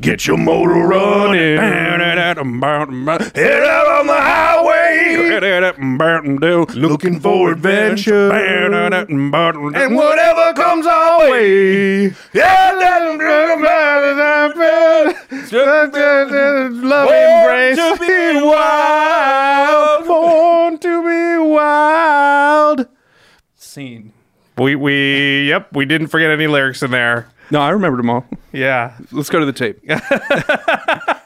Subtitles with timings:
[0.00, 1.56] Get your motor running.
[3.34, 5.28] Head out on the highway.
[6.74, 8.30] Looking for adventure.
[9.76, 12.08] And whatever comes our way.
[16.82, 17.76] Love embrace.
[17.76, 20.06] To be wild.
[20.06, 22.86] Born to be wild.
[23.72, 24.12] Scene.
[24.58, 27.26] We we yep, we didn't forget any lyrics in there.
[27.50, 28.26] No, I remembered them all.
[28.52, 28.96] Yeah.
[29.10, 29.78] Let's go to the tape.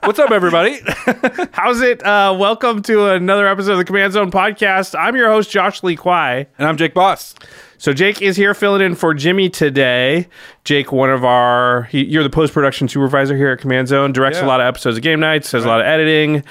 [0.04, 0.78] What's up, everybody?
[1.52, 2.04] How's it?
[2.04, 4.96] Uh, welcome to another episode of the Command Zone podcast.
[4.98, 6.46] I'm your host, Josh Lee Kwai.
[6.58, 7.34] and I'm Jake Boss.
[7.78, 10.28] So Jake is here filling in for Jimmy today.
[10.64, 14.12] Jake, one of our, he, you're the post production supervisor here at Command Zone.
[14.12, 14.46] Directs Yeah.
[14.46, 15.50] a lot of episodes of Game Nights.
[15.50, 16.44] Does a lot of editing.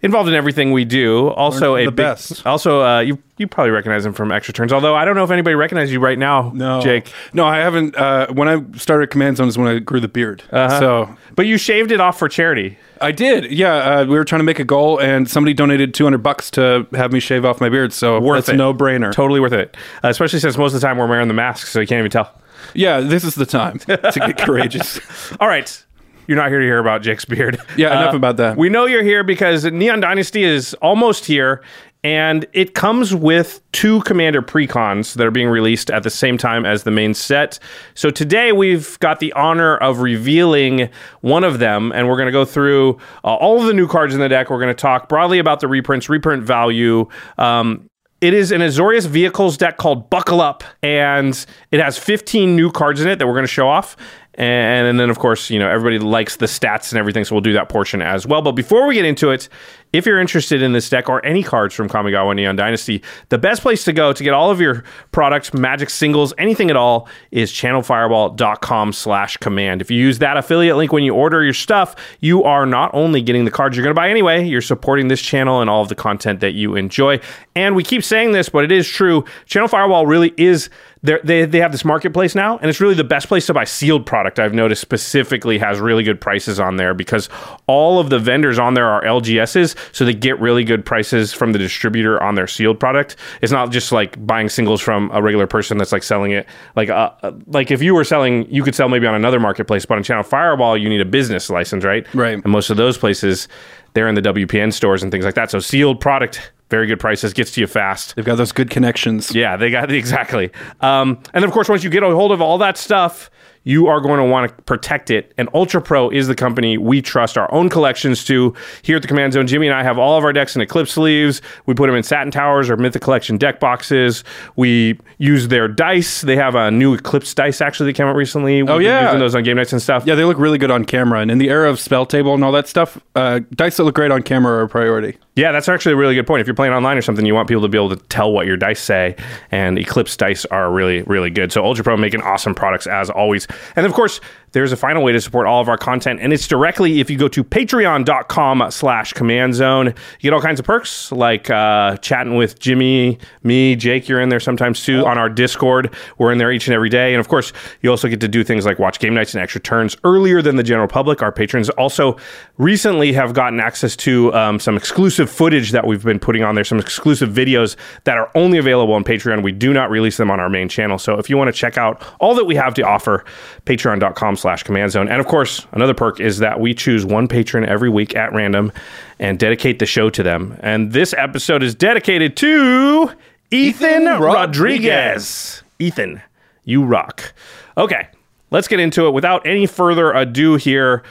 [0.00, 1.28] Involved in everything we do.
[1.30, 2.46] Also a big- best.
[2.46, 4.72] Also, uh, you you probably recognize him from Extra Turns.
[4.72, 7.12] Although I don't know if anybody recognizes you right now, No, Jake.
[7.32, 7.96] No, I haven't.
[7.96, 10.44] Uh, when I started Command Zone is when I grew the beard.
[10.52, 10.78] Uh-huh.
[10.80, 12.78] So But you shaved it off for charity.
[13.00, 13.50] I did.
[13.50, 16.86] Yeah, uh, we were trying to make a goal, and somebody donated 200 bucks to
[16.94, 17.92] have me shave off my beard.
[17.92, 18.56] So Worth that's it.
[18.56, 19.12] no brainer.
[19.12, 19.76] Totally worth it.
[20.04, 22.10] Uh, especially since most of the time we're wearing the masks, so you can't even
[22.10, 22.32] tell.
[22.74, 25.00] Yeah, this is the time to get courageous.
[25.40, 25.84] All right.
[26.28, 27.58] You're not here to hear about Jake's beard.
[27.76, 28.58] Yeah, enough about that.
[28.58, 31.62] We know you're here because Neon Dynasty is almost here,
[32.04, 36.66] and it comes with two Commander precons that are being released at the same time
[36.66, 37.58] as the main set.
[37.94, 40.90] So today we've got the honor of revealing
[41.22, 44.12] one of them, and we're going to go through uh, all of the new cards
[44.12, 44.50] in the deck.
[44.50, 47.08] We're going to talk broadly about the reprints, reprint value.
[47.38, 47.88] Um,
[48.20, 53.00] it is an Azorius Vehicles deck called Buckle Up, and it has 15 new cards
[53.00, 53.96] in it that we're going to show off.
[54.38, 57.42] And, and then, of course, you know, everybody likes the stats and everything, so we'll
[57.42, 58.40] do that portion as well.
[58.40, 59.48] But before we get into it,
[59.92, 63.62] if you're interested in this deck or any cards from Kamigawa Neon Dynasty, the best
[63.62, 67.52] place to go to get all of your products, magic singles, anything at all, is
[67.52, 69.80] channelfireball.com slash command.
[69.80, 73.22] If you use that affiliate link when you order your stuff, you are not only
[73.22, 75.88] getting the cards you're going to buy anyway, you're supporting this channel and all of
[75.88, 77.20] the content that you enjoy.
[77.54, 79.24] And we keep saying this, but it is true.
[79.46, 80.70] Channel Fireball really is
[81.02, 84.04] they they have this marketplace now, and it's really the best place to buy sealed
[84.04, 84.38] product.
[84.38, 87.28] I've noticed specifically has really good prices on there because
[87.66, 91.52] all of the vendors on there are LGSs, so they get really good prices from
[91.52, 93.16] the distributor on their sealed product.
[93.42, 96.46] It's not just like buying singles from a regular person that's like selling it.
[96.76, 99.84] Like uh, uh, like if you were selling, you could sell maybe on another marketplace,
[99.84, 102.06] but on Channel Fireball, you need a business license, right?
[102.14, 102.34] Right.
[102.34, 103.48] And most of those places,
[103.94, 105.50] they're in the WPN stores and things like that.
[105.50, 108.14] So sealed product, very good prices, gets to you fast.
[108.16, 109.34] They've got those good connections.
[109.34, 110.50] Yeah, they got exactly.
[110.80, 113.30] Um, and of course, once you get a hold of all that stuff,
[113.68, 115.34] you are going to want to protect it.
[115.36, 118.54] And Ultra Pro is the company we trust our own collections to.
[118.80, 120.92] Here at the Command Zone, Jimmy and I have all of our decks in Eclipse
[120.92, 121.42] sleeves.
[121.66, 124.24] We put them in Satin Towers or Mythic Collection deck boxes.
[124.56, 126.22] We use their dice.
[126.22, 128.62] They have a new Eclipse dice actually that came out recently.
[128.62, 129.04] We've been yeah.
[129.04, 130.06] using those on game nights and stuff.
[130.06, 131.20] Yeah, they look really good on camera.
[131.20, 133.94] And in the era of spell table and all that stuff, uh, dice that look
[133.94, 135.18] great on camera are a priority.
[135.36, 136.40] Yeah, that's actually a really good point.
[136.40, 138.46] If you're playing online or something, you want people to be able to tell what
[138.46, 139.14] your dice say,
[139.52, 141.52] and Eclipse dice are really, really good.
[141.52, 143.46] So Ultra Pro making awesome products as always.
[143.76, 144.20] And of course,
[144.52, 147.18] there's a final way to support all of our content, and it's directly if you
[147.18, 149.86] go to patreon.com slash command zone.
[149.86, 154.28] You get all kinds of perks like uh, chatting with Jimmy, me, Jake, you're in
[154.28, 155.94] there sometimes too on our Discord.
[156.18, 157.12] We're in there each and every day.
[157.14, 157.52] And of course,
[157.82, 160.56] you also get to do things like watch game nights and extra turns earlier than
[160.56, 161.22] the general public.
[161.22, 162.16] Our patrons also
[162.56, 166.64] recently have gotten access to um, some exclusive footage that we've been putting on there,
[166.64, 169.42] some exclusive videos that are only available on Patreon.
[169.42, 170.98] We do not release them on our main channel.
[170.98, 173.24] So if you want to check out all that we have to offer,
[173.66, 175.08] patreon.com slash command zone.
[175.08, 178.72] And of course, another perk is that we choose one patron every week at random
[179.18, 180.56] and dedicate the show to them.
[180.60, 183.10] And this episode is dedicated to
[183.50, 185.62] Ethan, Rodriguez.
[185.78, 186.22] Ethan,
[186.64, 187.32] you rock.
[187.76, 188.08] Okay,
[188.50, 191.02] let's get into it without any further ado here.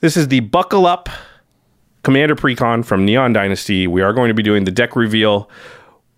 [0.00, 1.08] This is the Buckle Up
[2.02, 3.86] Commander Precon from Neon Dynasty.
[3.86, 5.48] We are going to be doing the deck reveal.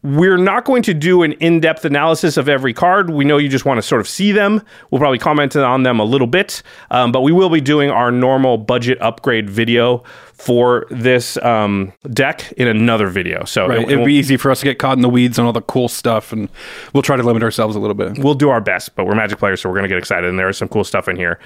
[0.05, 3.09] We're not going to do an in depth analysis of every card.
[3.09, 4.61] We know you just want to sort of see them.
[4.91, 8.11] We'll probably comment on them a little bit, um, but we will be doing our
[8.11, 10.05] normal budget upgrade video
[10.35, 13.45] for this um, deck in another video.
[13.45, 13.79] So Right.
[13.89, 15.63] it- won't- be easy for us to get caught in the weeds on all the
[15.63, 16.51] cool stuff, and
[16.93, 18.19] we'll try to limit ourselves a little bit.
[18.19, 20.39] we'll do our best, but we're Magic players, so we're going to get excited, and
[20.39, 21.39] there is some cool stuff in here.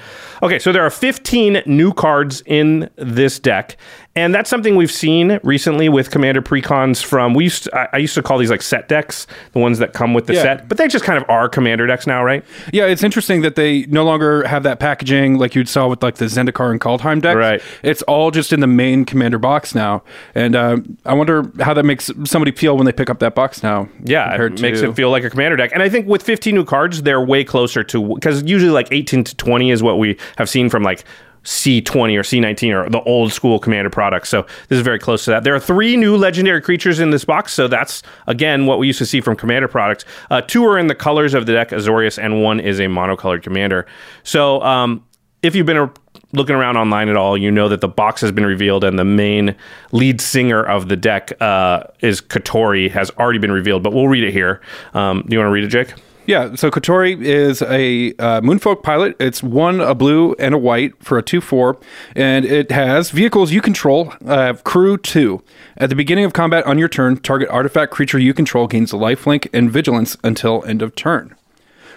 [0.43, 3.77] Okay, so there are 15 new cards in this deck,
[4.17, 8.15] and that's something we've seen recently with Commander Precons from, we used to, I, used
[8.17, 10.43] to call these like set decks, the ones that come with the Yeah.
[10.43, 12.45] set, but they just kind of are Commander decks now, right?
[12.73, 16.17] Yeah, it's interesting that they no longer have that packaging like you'd saw with like
[16.17, 17.37] the Zendikar and Kaldheim decks.
[17.37, 17.63] Right.
[17.85, 20.03] It's all just in the main commander box now,
[20.35, 23.63] and uh, I wonder how that makes somebody feel when they pick up that box
[23.63, 23.89] now.
[24.03, 25.71] Yeah, it makes to- it feel like a commander deck.
[25.73, 29.23] And I think with 15 new cards, they're way closer to because usually like 18
[29.25, 31.05] to 20 is what we have seen from like
[31.45, 34.29] C20 or C19 or the old school commander products.
[34.29, 35.45] So this is very close to that.
[35.45, 37.53] There are three new legendary creatures in this box.
[37.53, 40.05] So that's again what we used to see from commander products.
[40.31, 43.43] Uh, two are in the colors of the deck, Azorius, and one is a monocolored
[43.43, 43.87] commander.
[44.23, 45.05] So um,
[45.43, 45.93] if you've been a
[46.33, 49.05] looking around online at all, you know that the box has been revealed and the
[49.05, 49.55] main
[49.93, 54.25] lead singer of the deck uh, is Kotori, has already been revealed, but we'll read
[54.25, 54.61] it here.
[54.95, 55.95] Um, do you want to read it, Jake?
[56.29, 59.17] Yeah, so Kotori is a uh, Moonfolk pilot.
[59.19, 61.79] It's one, a blue, and a white for a 2 4.
[62.15, 65.43] And it has vehicles you control, uh, crew 2.
[65.79, 69.49] At the beginning of combat on your turn, target artifact creature you control gains lifelink
[69.55, 71.35] and vigilance until end of turn.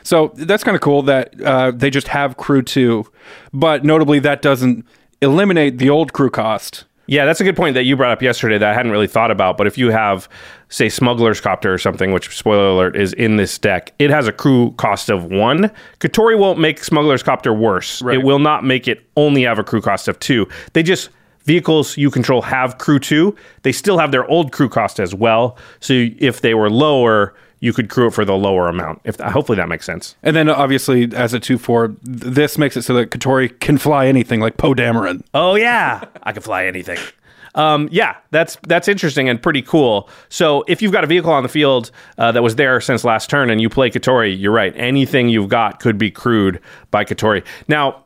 [0.01, 3.06] So that's kind of cool that uh, they just have crew 2.
[3.51, 4.86] But notably, that doesn't
[5.22, 6.86] eliminate the old crew cost.
[7.12, 9.31] Yeah, that's a good point that you brought up yesterday that I hadn't really thought
[9.31, 9.58] about.
[9.58, 10.30] But if you have,
[10.69, 14.31] say, Smuggler's Copter or something, which, spoiler alert, is in this deck, it has a
[14.31, 15.69] crew cost of one.
[16.00, 18.02] Kotori won't make Smuggler's Copter worse.
[18.02, 20.48] It will not make it only have a crew cost of two.
[20.72, 21.10] They just,
[21.44, 23.36] vehicles you control have crew two.
[23.64, 25.57] They still have their old crew cost as well.
[25.81, 29.00] So if they were lower, you could crew it for the lower amount.
[29.06, 30.16] If Hopefully that makes sense.
[30.24, 34.08] And then obviously, as a two four, this makes it so that Kotori can fly
[34.08, 35.24] anything like Poe Dameron.
[35.34, 36.98] Oh yeah, I can fly anything.
[37.56, 40.10] Um, yeah, that's that's interesting and pretty cool.
[40.30, 43.30] So if you've got a vehicle on the field uh, that was there since last
[43.30, 44.74] turn and you play Kotori, you're right.
[44.75, 46.60] Anything you've got could be crewed
[46.92, 47.46] by Kotori.
[47.68, 48.00] Now,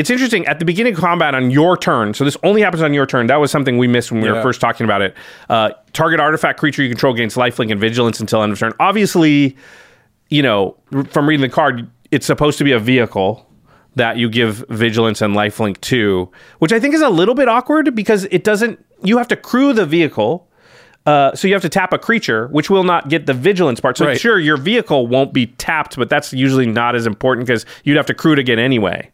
[0.00, 2.14] it's interesting at the beginning of combat on your turn.
[2.14, 3.26] So this only happens on your turn.
[3.26, 5.14] That was something we missed when we were first talking about it.
[5.50, 8.72] Uh, target artifact creature you control gains lifelink and vigilance until end of turn.
[8.80, 9.58] Obviously,
[10.30, 10.74] you know,
[11.10, 13.46] from reading the card, it's supposed to be a vehicle
[13.96, 16.30] that you give vigilance and lifelink to,
[16.60, 18.82] which I think is a little bit awkward because it doesn't.
[19.02, 20.48] You have to crew the vehicle.
[21.04, 23.98] Uh, so you have to tap a creature, which will not get the vigilance part.
[23.98, 24.20] So Right.
[24.20, 28.06] sure, your vehicle won't be tapped, but that's usually not as important because you'd have
[28.06, 29.10] to crew to get anyway.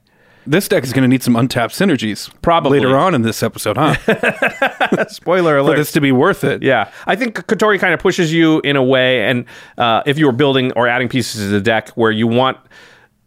[0.47, 2.31] This deck is going to need some untapped synergies.
[2.43, 2.79] Probably.
[2.79, 5.07] Later on in this episode, huh?
[5.09, 5.73] Spoiler alert.
[5.73, 6.63] For this to be worth it.
[6.63, 9.45] Yeah, I think Kotori kind of pushes you in a way, and
[9.77, 12.59] uh, if you were building or adding pieces to the deck where you want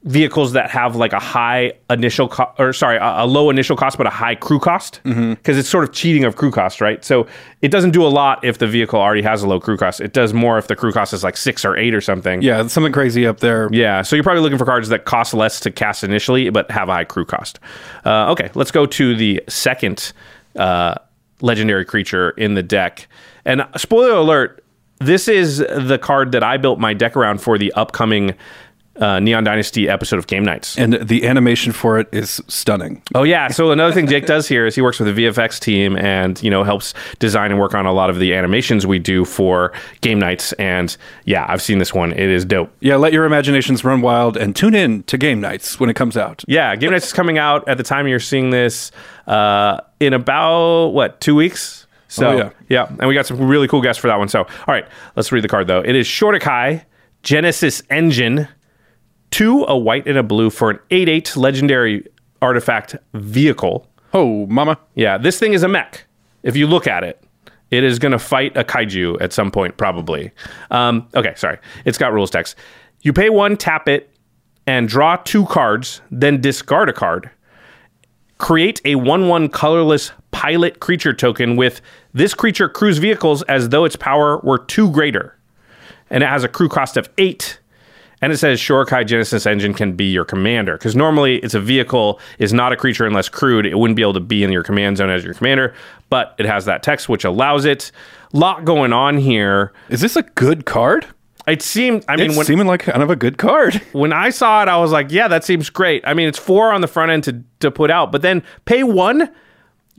[0.03, 3.97] vehicles that have like a high initial co- or sorry a, a low initial cost
[3.97, 7.27] but a high crew cost because it's sort of cheating of crew cost right so
[7.61, 10.13] it doesn't do a lot if the vehicle already has a low crew cost it
[10.13, 12.93] does more if the crew cost is like six or eight or something Yeah, something
[12.93, 13.67] crazy up there.
[13.73, 16.87] yeah, so you're probably looking for cards that cost less to cast initially, but have
[16.87, 17.59] a high crew cost.
[18.05, 20.13] Uh, okay, let's go to the second
[20.55, 20.95] uh,
[21.41, 23.07] legendary creature in the deck.
[23.43, 24.63] And spoiler alert,
[24.99, 28.33] this is the card that I built my deck around for the upcoming
[28.99, 30.77] uh, Neon Dynasty episode of Game Nights.
[30.77, 33.01] And the animation for it is stunning.
[33.15, 33.47] Oh yeah.
[33.47, 36.49] So another thing Jake does here is he works with the VFX team and you
[36.51, 40.19] know helps design and work on a lot of the animations we do for game
[40.19, 40.51] nights.
[40.53, 42.11] And yeah, I've seen this one.
[42.11, 42.71] It is dope.
[42.81, 46.17] Yeah, let your imaginations run wild and tune in to game nights when it comes
[46.17, 46.43] out.
[46.47, 48.91] Yeah, Game Nights is coming out at the time you're seeing this
[49.27, 51.85] uh, in about what two weeks.
[52.07, 52.87] So Oh, yeah.
[52.99, 54.27] and we got some really cool guests for that one.
[54.29, 55.81] So all right, let's read the card though.
[55.81, 56.83] It is Shorikai
[57.23, 58.47] Genesis Engine,
[59.31, 62.07] two, a white, and a blue for an 8 8 legendary
[62.41, 63.87] artifact vehicle.
[64.13, 64.77] Oh, mama.
[64.95, 66.05] Yeah, this thing is a mech.
[66.43, 67.23] If you look at it,
[67.71, 70.31] it is going to fight a kaiju at some point, probably.
[70.71, 71.59] Um, okay, sorry.
[71.85, 72.55] It's got rules text.
[73.01, 74.11] You pay one, tap it,
[74.65, 77.29] and draw two cards, then discard a card.
[78.37, 81.81] Create a 1 1 colorless pilot creature token with
[82.13, 85.37] this creature crews vehicles as though its power were two greater.
[86.09, 87.59] And it has a crew cost of eight.
[88.21, 90.73] And it says Shorikai Genesis Engine can be your commander.
[90.73, 93.65] Because normally it's a vehicle, is not a creature unless crewed.
[93.65, 95.73] It wouldn't be able to be in your command zone as your commander.
[96.09, 97.91] But it has that text which allows it.
[98.33, 99.73] Lot going on here.
[99.89, 101.07] Is this a good card?
[101.47, 103.75] It seemed I mean It's when seeming like kind of a good card.
[103.91, 106.03] when I saw it, I was like, yeah, that seems great.
[106.05, 108.83] I mean, it's four on the front end to, to put out, but then pay
[108.83, 109.31] one,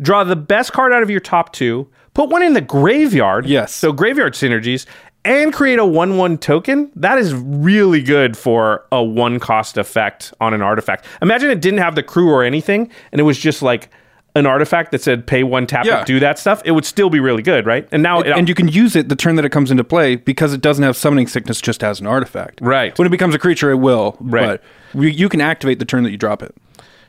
[0.00, 3.46] draw the best card out of your top two, put one in the graveyard.
[3.46, 3.74] Yes.
[3.74, 4.86] So graveyard synergies,
[5.24, 6.90] and create a 1 1 token.
[6.96, 11.04] That is really good for a one cost effect on an artifact.
[11.22, 13.90] Imagine it didn't have the crew or anything, and it was just like
[14.36, 16.04] an artifact that said pay one, tap Yeah.
[16.04, 16.62] do that stuff.
[16.64, 17.88] It would still be really good, right?
[17.90, 20.14] And now, it, and you can use it the turn that it comes into play
[20.16, 22.60] because it doesn't have summoning sickness just as an artifact.
[22.62, 22.96] Right.
[22.96, 24.16] When it becomes a creature, it will.
[24.20, 24.60] Right.
[24.94, 26.54] But you- you can activate the turn that you drop it.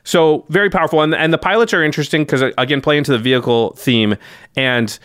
[0.03, 3.20] So very powerful, and and the pilots are interesting because uh, again, play into the
[3.20, 4.15] vehicle theme.
[4.58, 4.98] And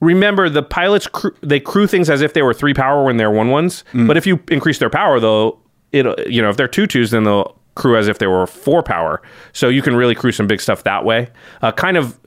[0.00, 3.30] remember, the pilots cr- they crew things as if they were three power when they're
[3.30, 3.84] one ones.
[4.06, 5.58] But if you increase their power, though,
[5.92, 8.82] it you know if they're two twos, then they'll crew as if they were four
[8.82, 9.20] power.
[9.52, 11.28] So you can really crew some big stuff that way.
[11.62, 12.18] Uh, kind of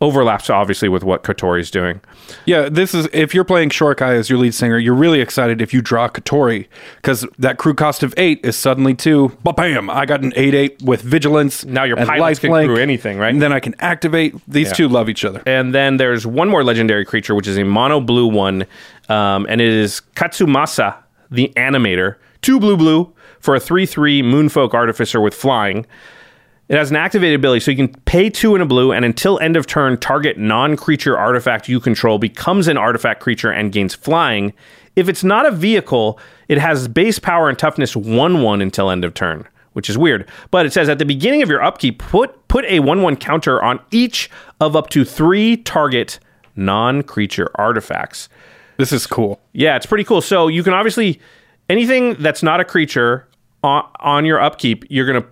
[0.00, 2.00] overlaps obviously with what Kotori's doing.
[2.44, 5.72] Yeah, this is if you're playing Shorikai as your lead singer, you're really excited if
[5.72, 9.36] you draw Kotori because that crew cost of eight is suddenly two.
[9.42, 9.88] Bam!
[9.88, 11.64] I got an eight eight with vigilance.
[11.64, 13.32] Now your pilots can crew anything, right?
[13.32, 14.34] And then I can activate.
[14.46, 15.42] These two love each other.
[15.46, 18.66] And then there's one more legendary creature, which is a mono blue one,
[19.08, 20.96] um, and it is Katsumasa,
[21.30, 22.16] the animator.
[22.42, 25.86] Two blue blue for a 3 3 Moonfolk Artificer with flying.
[26.68, 29.38] It has an activated ability, so you can pay two in a blue, and until
[29.38, 33.94] end of turn, target non creature artifact you control becomes an artifact creature and gains
[33.94, 34.52] flying.
[34.96, 36.18] If it's not a vehicle,
[36.48, 40.28] it has base power and toughness 1 1 until end of turn, which is weird.
[40.50, 43.62] But it says at the beginning of your upkeep, put, put a 1 1 counter
[43.62, 44.28] on each
[44.60, 46.18] of up to three target
[46.56, 48.28] non creature artifacts.
[48.76, 49.40] This is cool.
[49.52, 50.20] Yeah, it's pretty cool.
[50.20, 51.20] So you can obviously
[51.68, 53.28] anything that's not a creature
[53.62, 55.26] on, on your upkeep, you're gonna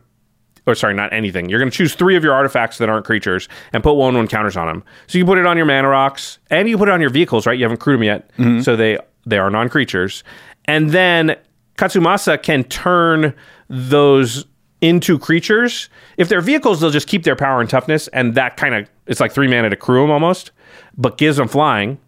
[0.66, 1.48] or sorry, not anything.
[1.48, 4.56] You're gonna choose three of your artifacts that aren't creatures and put one one counters
[4.56, 4.84] on them.
[5.06, 7.46] So you put it on your mana rocks and you put it on your vehicles,
[7.46, 7.58] right?
[7.58, 8.30] You haven't crewed them yet,
[8.62, 10.24] so they they are non creatures.
[10.66, 11.36] And then
[11.76, 13.34] Katsumasa can turn
[13.68, 14.46] those
[14.80, 15.88] into creatures.
[16.16, 19.20] If they're vehicles, they'll just keep their power and toughness, and that kind of it's
[19.20, 20.52] like three mana to crew them almost,
[20.96, 21.98] but gives them flying.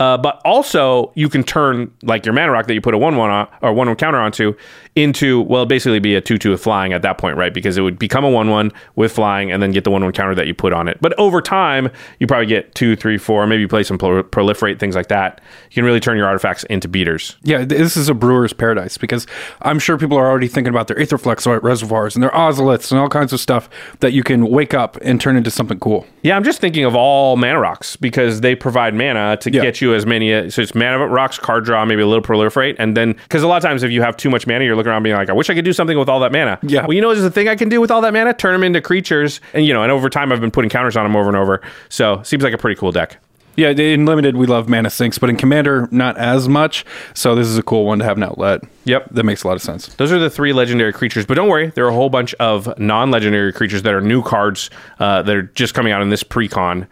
[0.00, 3.16] Uh, but also, you can turn like your mana rock that you put a one
[3.16, 4.54] one on or one one counter onto
[4.94, 7.54] into well, basically be a two two with flying at that point, right?
[7.54, 10.12] Because it would become a one one with flying, and then get the one one
[10.12, 10.98] counter that you put on it.
[11.00, 14.94] But over time, you probably get two, three, four, maybe play some pro- proliferate things
[14.94, 15.40] like that.
[15.70, 17.36] You can really turn your artifacts into beaters.
[17.42, 19.26] Yeah, this is a brewer's paradise because
[19.62, 23.08] I'm sure people are already thinking about their Aetherflux reservoirs and their Ozoliths and all
[23.08, 23.70] kinds of stuff
[24.00, 26.06] that you can wake up and turn into something cool.
[26.22, 29.62] Yeah, I'm just thinking of all mana rocks because they provide mana to Yeah.
[29.62, 30.50] get you as many.
[30.50, 33.56] So it's mana rocks, card draw, maybe a little proliferate, and then because a lot
[33.56, 35.48] of times if you have too much mana, you're looking around being like, I wish
[35.48, 36.58] I could do something with all that mana.
[36.62, 36.82] Yeah.
[36.82, 38.64] Well, you know, there's a thing I can do with all that mana: turn them
[38.64, 41.28] into creatures, and you know, and over time I've been putting counters on them over
[41.28, 41.62] and over.
[41.88, 43.18] So seems like a pretty cool deck.
[43.54, 46.86] Yeah, in limited we love mana sinks, but in commander not as much.
[47.14, 48.62] So this is a cool one to have an outlet.
[48.84, 49.10] Yep.
[49.10, 49.88] that makes a lot of sense.
[49.94, 52.78] Those are the three legendary creatures, but don't worry, there are a whole bunch of
[52.78, 56.86] non-legendary creatures that are new cards uh, that are just coming out in this pre-con.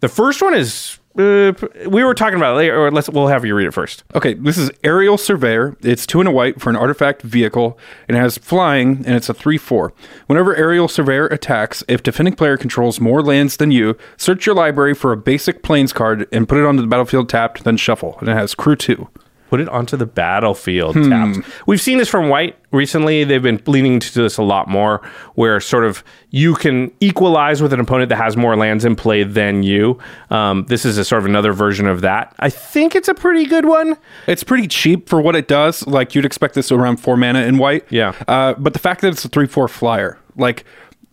[0.00, 1.52] The first one is uh,
[1.88, 4.04] we were talking about it later, or let's we'll have you read it first.
[4.14, 5.76] Okay, this is Aerial Surveyor.
[5.82, 9.28] It's two and a white for an artifact vehicle, and it has flying, and it's
[9.28, 9.92] a 3 4.
[10.26, 14.94] Whenever Aerial Surveyor attacks, if defending player controls more lands than you, search your library
[14.94, 18.16] for a basic plains card and put it onto the battlefield tapped, then shuffle.
[18.20, 19.08] And it has crew 2.
[19.48, 21.10] Put it onto the battlefield Hmm.
[21.10, 21.46] tapped.
[21.66, 23.24] We've seen this from White recently.
[23.24, 25.00] They've been leaning into this a lot more,
[25.34, 29.22] where sort of you can equalize with an opponent that has more lands in play
[29.22, 29.98] than you.
[30.30, 32.34] Um, this is a sort of another version of that.
[32.40, 33.96] I think it's a pretty good one.
[34.26, 35.86] It's pretty cheap for what it does.
[35.86, 37.84] Like, you'd expect this around 4 mana in white.
[37.88, 38.12] Yeah.
[38.26, 40.64] Uh, but the fact that it's a 3 4 flyer, like,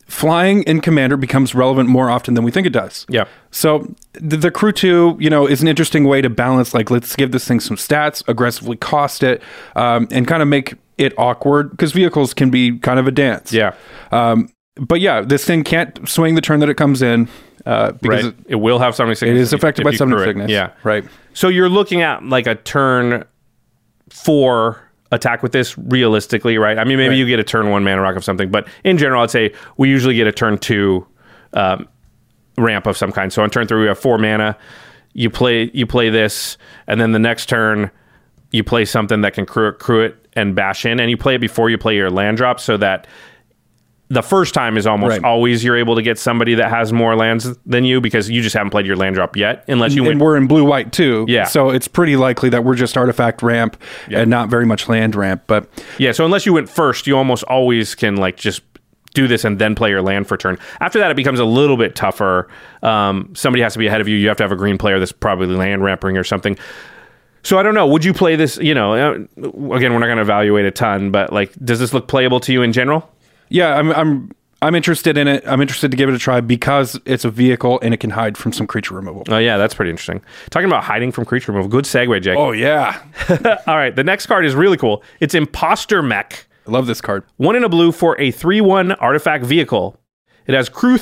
[0.05, 3.05] flying in commander becomes relevant more often than we think it does.
[3.09, 3.25] Yeah.
[3.51, 6.73] So the, the crew two, you know, is an interesting way to balance.
[6.73, 9.41] Like, let's give this thing some stats, aggressively cost it,
[9.75, 13.51] um, and kind of make it awkward because vehicles can be kind of a dance.
[13.53, 13.73] Yeah.
[14.11, 17.27] Um, but yeah, this thing can't swing the turn that it comes in
[17.65, 18.33] uh, because Right.
[18.39, 19.41] it, It, will have summoning it sickness.
[19.41, 20.51] is if you- affected if by you summoning sickness.
[20.51, 20.71] Yeah.
[20.83, 21.05] Right.
[21.33, 23.23] So you're looking at like a turn
[24.09, 24.81] four
[25.13, 26.77] attack with this realistically, right?
[26.77, 27.17] I mean, maybe Right.
[27.19, 29.89] you get a turn one mana rock of something, but in general, I'd say we
[29.89, 31.05] usually get a turn two
[31.53, 31.87] um,
[32.57, 33.31] ramp of some kind.
[33.31, 34.57] So on turn three, we have four mana.
[35.13, 37.91] You play you play this, and then the next turn
[38.51, 41.35] you play something that can crew it, crew it and bash in, and you play
[41.35, 43.05] it before you play your land drop, so that
[44.09, 45.23] the first time is almost Right.
[45.23, 48.53] always you're able to get somebody that has more lands than you because you just
[48.55, 50.19] haven't played your land drop yet, unless you and win.
[50.19, 51.25] we're in blue white too.
[51.27, 51.45] Yeah.
[51.45, 53.81] So it's pretty likely that we're just artifact ramp
[54.11, 55.43] and not very much land ramp.
[55.47, 55.67] But
[55.97, 58.61] Yeah, so unless you went first, you almost always can like just
[59.15, 60.57] do this and then play your land for turn.
[60.81, 62.47] After that, it becomes a little bit tougher.
[62.81, 64.17] Um, somebody has to be ahead of you.
[64.17, 66.57] You have to have a green player that's probably land ramping or something.
[67.43, 67.87] So I don't know.
[67.87, 68.57] Would you play this?
[68.57, 69.11] You know, uh,
[69.75, 72.53] again, we're not going to evaluate a ton, but like, does this look playable to
[72.53, 73.09] you in general?
[73.49, 74.31] Yeah, I'm I'm
[74.63, 75.43] I'm interested in it.
[75.45, 78.37] I'm interested to give it a try because it's a vehicle and it can hide
[78.37, 79.23] from some creature removal.
[79.27, 80.21] Oh yeah, that's pretty interesting.
[80.51, 82.37] Talking about hiding from creature removal, good segue, Jake.
[82.37, 83.03] Oh yeah.
[83.67, 85.03] All right, the next card is really cool.
[85.19, 86.47] It's Imposter Mech.
[86.65, 87.25] I love this card.
[87.35, 89.99] One in a blue for a 3 1 artifact vehicle.
[90.47, 90.97] It has crew,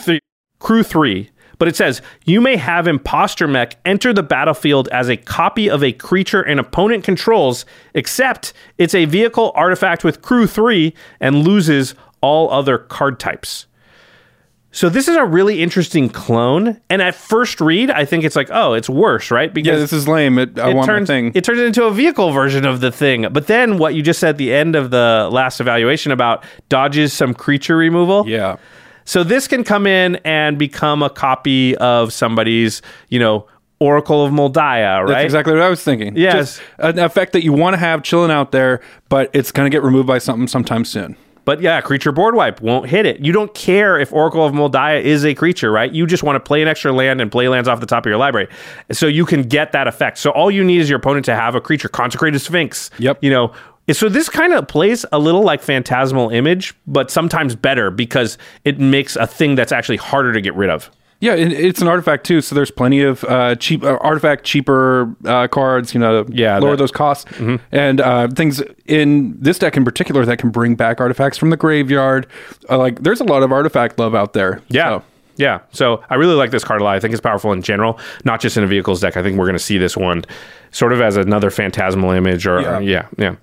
[0.58, 1.30] crew 3,
[1.60, 5.84] but it says you may have Imposter Mech enter the battlefield as a copy of
[5.84, 11.94] a creature an opponent controls, except it's a vehicle artifact with crew 3 and loses
[12.22, 13.68] all other card types.
[14.74, 18.48] So this is a really interesting clone, and at first read, I think it's like,
[18.52, 19.54] oh, it's worse, right?
[19.54, 20.40] Because Yeah, this is lame.
[20.40, 21.32] It, I it want turns my thing.
[21.36, 23.28] it turns into a vehicle version of the thing.
[23.34, 27.12] But then what you just said at the end of the last evaluation about dodges
[27.12, 28.28] some creature removal.
[28.28, 28.56] yeah.
[29.04, 33.48] So this can come in and become a copy of somebody's, you know,
[33.80, 35.08] Oracle of Mul Daya, right?
[35.08, 36.16] That's exactly what I was thinking.
[36.16, 36.60] Yes.
[36.60, 39.76] Just an effect that you want to have chilling out there, but it's going to
[39.76, 41.18] get removed by something sometime soon.
[41.44, 43.20] But yeah, creature board wipe won't hit it.
[43.20, 45.92] You don't care if Oracle of Mul Daya is a creature, right?
[45.92, 48.10] You just want to play an extra land and play lands off the top of
[48.10, 48.48] your library.
[48.92, 50.18] So you can get that effect.
[50.20, 52.92] So all you need is your opponent to have a creature, Consecrated Sphinx.
[53.00, 53.24] Yep.
[53.24, 53.54] You know,
[53.92, 58.80] so this kind of plays a little like Phantasmal Image, but sometimes better because it
[58.80, 60.92] makes a thing that's actually harder to get rid of.
[61.22, 65.16] Yeah, it, it's an artifact too, so there's plenty of uh, cheap uh, artifact cheaper
[65.26, 65.94] uh, cards.
[65.94, 67.32] You know, Yeah, lower that- those costs
[67.72, 71.58] and uh, things in this deck in particular that can bring back artifacts from the
[71.58, 72.28] graveyard.
[72.70, 74.62] Uh, like, there's a lot of artifact love out there.
[74.68, 74.90] Yeah.
[75.00, 75.04] So,
[75.38, 75.60] Yeah.
[75.72, 76.96] So I really like this card a lot.
[76.96, 79.16] I think it's powerful in general, not just in a vehicles deck.
[79.16, 80.26] I think we're going to see this one
[80.72, 82.78] sort of as another phantasmal image or, Yeah.
[82.78, 83.08] or- yeah.
[83.18, 83.36] Yeah.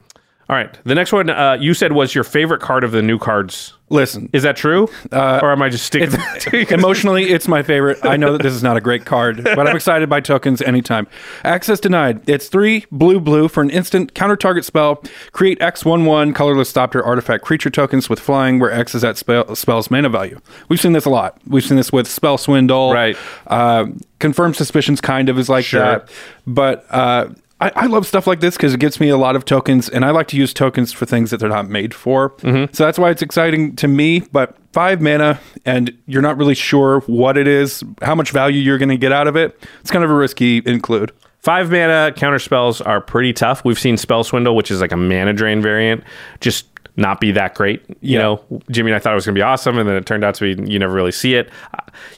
[0.48, 0.78] All right.
[0.84, 3.74] The next one uh, you said was your favorite card of the new cards.
[3.90, 4.88] listen, Is that true?
[5.12, 6.08] Uh, or am I just sticking
[6.40, 7.98] to Emotionally, it's my favorite.
[8.02, 11.06] I know that this is not a great card, but I'm excited by tokens anytime.
[11.44, 12.26] Access denied.
[12.26, 15.02] It's three blue blue for an instant counter target spell.
[15.32, 19.18] Create X one one colorless Thopter artifact creature tokens with flying, where X is that
[19.18, 20.40] spell, spell's mana value.
[20.70, 21.38] We've seen this a lot.
[21.46, 22.94] We've seen this with spell swindle.
[22.94, 23.18] Right.
[23.46, 23.86] Uh,
[24.18, 25.80] confirmed suspicions kind of is like Sure.
[25.82, 26.08] that,
[26.46, 26.86] but.
[27.60, 30.04] I, I love stuff like this because it gets me a lot of tokens, and
[30.04, 32.30] I like to use tokens for things that they're not made for.
[32.30, 32.72] Mm-hmm.
[32.72, 34.20] So that's why it's exciting to me.
[34.20, 38.78] But five mana, and you're not really sure what it is, how much value you're
[38.78, 39.60] going to get out of it.
[39.80, 41.12] It's kind of a risky include.
[41.40, 43.64] Five mana counter spells are pretty tough.
[43.64, 46.04] We've seen Spell Swindle, which is like a mana drain variant,
[46.40, 46.66] just
[46.98, 47.82] not be that great.
[48.00, 48.18] You Yeah.
[48.18, 50.24] know, Jimmy and I thought it was going to be awesome, and then it turned
[50.24, 51.48] out to be you never really see it.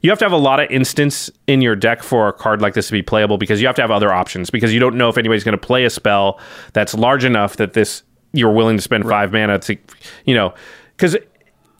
[0.00, 2.72] You have to have a lot of instants in your deck for a card like
[2.74, 5.08] this to be playable because you have to have other options because you don't know
[5.10, 6.40] if anybody's going to play a spell
[6.72, 9.76] that's large enough that this you're willing to spend five mana to,
[10.24, 10.54] you know,
[10.96, 11.16] because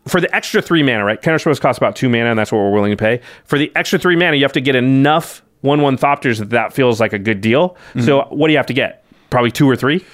[0.06, 1.20] for the extra three mana, right?
[1.22, 3.20] Counter spells cost about two mana, and that's what we're willing to pay.
[3.44, 6.72] For the extra three mana, you have to get enough one one Thopters that that
[6.74, 7.70] feels like a good deal.
[7.94, 8.00] Mm-hmm.
[8.02, 9.04] So what do you have to get?
[9.30, 10.04] Probably two or three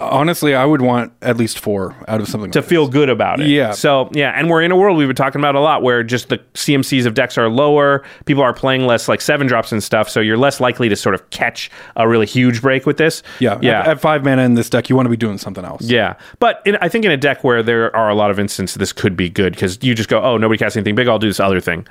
[0.00, 3.38] Honestly, I would want at least four out of something to like feel good about
[3.40, 3.46] it.
[3.46, 3.70] Yeah.
[3.70, 6.28] So yeah, and we're in a world we've been talking about a lot where just
[6.28, 8.02] the CMCs of decks are lower.
[8.24, 11.14] People are playing less like seven drops and stuff, so you're less likely to sort
[11.14, 13.22] of catch a really huge break with this.
[13.38, 13.80] Yeah, Yeah.
[13.82, 15.82] At, at five mana in this deck, you want to be doing something else.
[15.82, 18.74] Yeah, but in, I think in a deck where there are a lot of instances,
[18.74, 21.06] this could be good because you just go, oh, nobody casts anything big.
[21.06, 21.86] I'll do this other thing.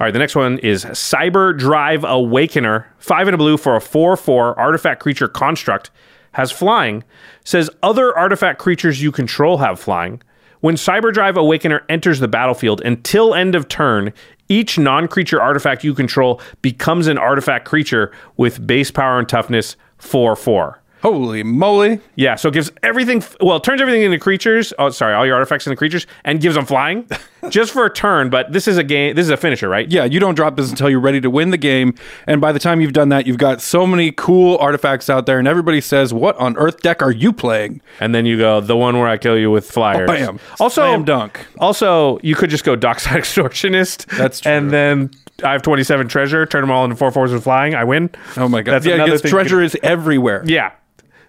[0.00, 4.58] All right, the next one is Cyberdrive Awakener, five and a blue for a four-four
[4.58, 5.90] artifact creature construct,
[6.36, 7.02] has flying.
[7.44, 10.22] Says other artifact creatures you control have flying.
[10.60, 14.12] When Cyberdrive Awakener enters the battlefield until end of turn,
[14.48, 20.82] each non-creature artifact you control becomes an artifact creature with base power and toughness four-four.
[21.00, 22.00] Holy moly!
[22.16, 23.22] Yeah, so it gives everything.
[23.40, 24.74] Well, it turns everything into creatures.
[24.78, 27.08] Oh, sorry, all your artifacts into creatures, and gives them flying,
[27.50, 28.30] just for a turn.
[28.30, 29.14] But this is a game.
[29.14, 29.90] This is a finisher, right?
[29.90, 31.94] Yeah, you don't drop this until you're ready to win the game.
[32.26, 35.38] And by the time you've done that, you've got so many cool artifacts out there,
[35.38, 38.76] and everybody says, "What on earth deck are you playing?" And then you go the
[38.76, 40.08] one where I kill you with flyers.
[40.08, 40.40] Oh, bam.
[40.60, 41.46] Also, Slam dunk.
[41.58, 44.06] Also, you could just go Dockside Extortionist.
[44.16, 44.52] That's true.
[44.52, 45.10] And then
[45.42, 46.46] I have 27 treasure.
[46.46, 47.74] Turn them all into four fours with flying.
[47.74, 48.10] I win.
[48.36, 48.72] Oh my god!
[48.72, 50.42] That's yeah, another treasure is everywhere.
[50.46, 50.72] Yeah.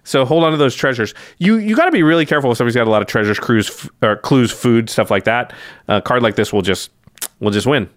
[0.08, 1.14] So hold on to those treasures.
[1.38, 3.68] You you got to be really careful if somebody's got a lot of treasures, clues,
[3.68, 5.52] f- or clues, food, stuff like that.
[5.88, 6.90] A card like this will just
[7.40, 7.88] will just win.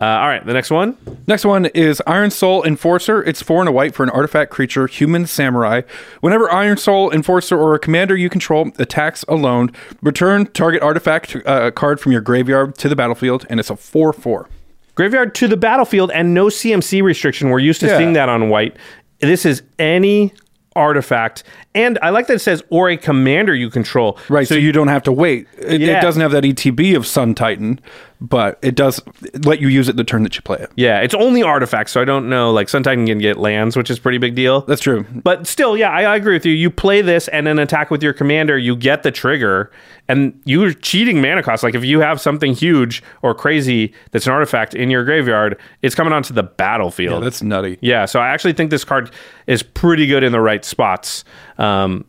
[0.00, 0.96] Uh, all right, the next one.
[1.26, 3.22] Next one is Iron Soul Enforcer.
[3.24, 5.82] It's four and a white for an artifact creature, human samurai.
[6.20, 11.70] Whenever Iron Soul Enforcer or a commander you control attacks alone, return target artifact uh,
[11.72, 14.48] card from your graveyard to the battlefield, and it's a 4 4.
[14.94, 17.50] Graveyard to the battlefield and no CMC restriction.
[17.50, 17.98] We're used to Yeah.
[17.98, 18.76] seeing that on white.
[19.20, 20.32] This is any
[20.78, 21.42] artifact.
[21.74, 24.18] And I like that it says or a commander you control.
[24.28, 25.46] Right, so, you don't have to wait.
[25.58, 25.98] It, Yeah.
[25.98, 27.80] it doesn't have that ETB of Sun Titan,
[28.20, 29.00] but it does
[29.44, 30.70] let you use it the turn that you play it.
[30.76, 32.50] Yeah, it's only artifacts, so I don't know.
[32.50, 34.62] Like Sun Titan can get lands, which is a pretty big deal.
[34.62, 35.04] That's true.
[35.04, 36.52] But still, yeah, I, I agree with you.
[36.52, 39.70] You play this and then attack with your commander, you get the trigger,
[40.08, 41.62] and you're cheating mana cost.
[41.62, 45.94] Like if you have something huge or crazy that's an artifact in your graveyard, it's
[45.94, 47.22] coming onto the battlefield.
[47.22, 47.78] Yeah, that's nutty.
[47.80, 49.12] Yeah, so I actually think this card
[49.46, 51.24] is pretty good in the right spots.
[51.58, 52.04] Um,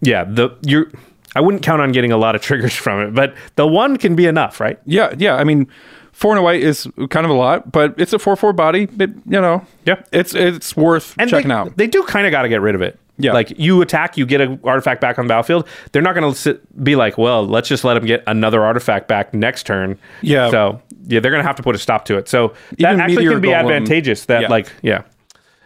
[0.00, 0.90] yeah, the you
[1.34, 4.14] I wouldn't count on getting a lot of triggers from it, but the one can
[4.16, 4.78] be enough, right?
[4.86, 5.34] Yeah, yeah.
[5.36, 5.66] I mean,
[6.12, 8.84] four and a white is kind of a lot, but it's a four four body.
[8.98, 10.02] It, you know, Yeah.
[10.12, 11.76] it's it's worth And checking they, out.
[11.76, 12.98] They do kind of got to get rid of it.
[13.16, 13.32] Yeah.
[13.32, 15.68] like you attack, you get an artifact back on the battlefield.
[15.92, 19.32] They're not going to be like, well, let's just let them get another artifact back
[19.32, 19.96] next turn.
[20.20, 20.50] Yeah.
[20.50, 22.28] So yeah, they're going to have to put a stop to it.
[22.28, 24.24] So that Even actually Meteor can be Golem- advantageous.
[24.24, 24.48] That Yeah.
[24.48, 25.02] like yeah,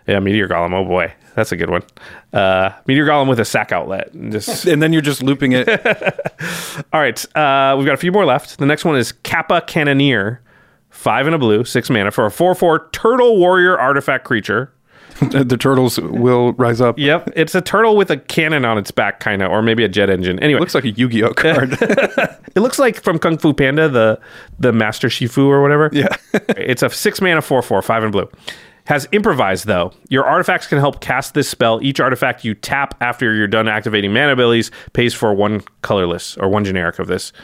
[0.07, 0.75] yeah, meteor golem.
[0.75, 1.83] Oh boy, that's a good one.
[2.33, 4.13] Uh, meteor golem with a sack outlet.
[4.13, 5.69] And, Just and then you're just looping it.
[6.93, 8.59] All right, uh, we've got a few more left.
[8.59, 10.41] The next one is Kappa Cannoneer,
[10.91, 14.73] five and a blue, six mana for a four-four turtle warrior artifact creature.
[15.31, 16.97] the turtles will rise up.
[16.99, 19.89] Yep, it's a turtle with a cannon on its back, kind of, or maybe a
[19.89, 20.39] jet engine.
[20.41, 21.77] Anyway, Looks like a Yu-Gi-Oh card.
[21.81, 24.21] it looks like from Kung Fu Panda, the
[24.61, 25.91] the Master Shifu or whatever.
[25.93, 26.09] Yeah.
[26.57, 28.29] it's a six mana four four five and blue.
[28.89, 29.93] Has improvise though.
[30.09, 31.79] Your artifacts can help cast this spell.
[31.83, 36.49] Each artifact you tap after you're done activating mana abilities pays for one colorless or
[36.49, 37.35] one generic of this.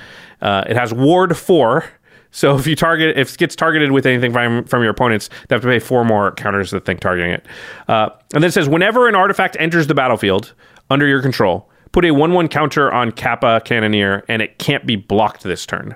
[0.40, 1.84] Uh, it has ward four.
[2.30, 5.54] So if you target, if it gets targeted with anything from, from your opponents, they
[5.54, 7.44] have to pay four more counters to think targeting it.
[7.88, 10.54] Uh, and then it says whenever an artifact enters the battlefield
[10.88, 15.42] under your control, put a one-one counter on Kappa Cannoneer, and it can't be blocked
[15.42, 15.94] this turn.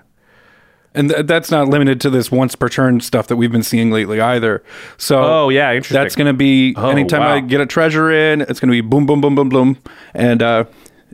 [0.94, 3.90] And th- that's not limited to this once per turn stuff that we've been seeing
[3.90, 4.62] lately either.
[4.96, 5.94] So Oh, yeah, interesting.
[5.94, 8.80] That's going to be Oh, anytime I get a treasure in, it's going to be
[8.80, 9.78] boom, boom, boom, boom, boom.
[10.14, 10.64] And uh,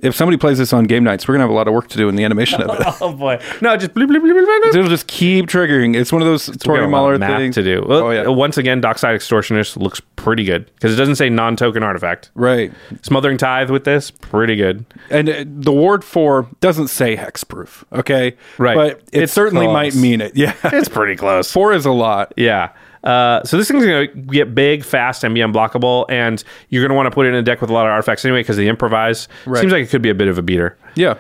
[0.03, 1.89] if somebody plays this on game nights, we're going to have a lot of work
[1.89, 2.87] to do in the animation of it.
[3.01, 4.69] Oh boy, no, just bleep, bleep, bleep, bleep, bleep.
[4.75, 5.97] It'll just keep triggering.
[5.97, 7.85] It's one of those Tori Muller things to do.
[7.87, 11.83] Well, oh yeah, Once again, Dockside Extortionist looks pretty good because it doesn't say non-token
[11.83, 12.31] artifact.
[12.35, 12.73] right.
[13.03, 14.85] Smothering Tithe with this, pretty good.
[15.11, 18.37] And uh, the ward four doesn't say hexproof, okay?
[18.59, 18.75] Right.
[18.75, 19.73] But it It's certainly close.
[19.75, 20.33] might mean it.
[20.37, 20.55] Yeah.
[20.65, 21.51] It's pretty close.
[21.53, 22.33] four is a lot.
[22.37, 22.71] Yeah.
[23.05, 26.89] Uh, so this thing's going to get big, fast, and be unblockable, and you're going
[26.91, 28.57] to want to put it in a deck with a lot of artifacts anyway because
[28.57, 29.61] the improvise Right.
[29.61, 30.77] seems like it could be a bit of a beater.
[30.95, 31.17] Yeah.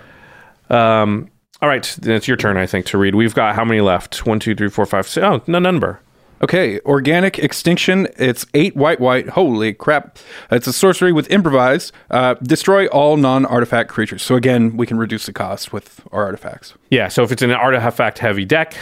[0.70, 1.29] Um,
[1.62, 3.14] all right, then it's your turn, I think, to read.
[3.14, 4.27] We've got how many left?
[4.27, 5.25] One, two, three, four, five, six.
[5.25, 6.01] Oh, no number.
[6.42, 8.07] Okay, organic extinction.
[8.18, 9.31] It's eight white, white.
[9.31, 10.18] Holy crap!
[10.51, 11.90] It's a sorcery with improvise.
[12.11, 14.23] Uh, destroy all non-artifact creatures.
[14.23, 16.75] So again, we can reduce the cost with our artifacts.
[16.90, 18.77] Yeah, so if it's an artifact heavy deck,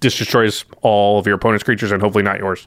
[0.00, 2.66] this destroys all of your opponent's creatures and hopefully not yours.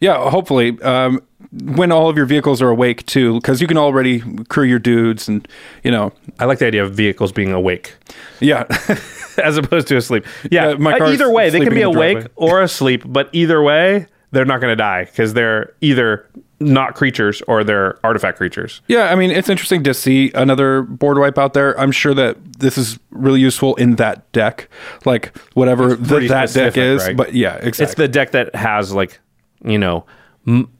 [0.00, 4.20] Yeah, hopefully, um, when all of your vehicles are awake too, because you can already
[4.44, 5.46] crew your dudes, and
[5.84, 7.96] you know, I like the idea of vehicles being awake.
[8.40, 8.64] Yeah,
[9.36, 10.24] as opposed to asleep.
[10.50, 14.44] Yeah, my uh, either way, they can be awake or asleep, but either way, they're
[14.44, 16.28] not going to die because they're either
[16.62, 18.82] not creatures or they're artifact creatures.
[18.86, 19.10] yeah.
[19.10, 21.78] I mean, it's interesting to see another board wipe out there.
[21.80, 24.68] I'm sure that this is really useful in that deck,
[25.06, 27.02] like whatever th- pretty that deck is.
[27.06, 27.16] right?
[27.16, 27.84] But yeah, exactly.
[27.84, 29.20] It's the deck that has like,
[29.64, 30.04] you know,
[30.46, 30.70] m-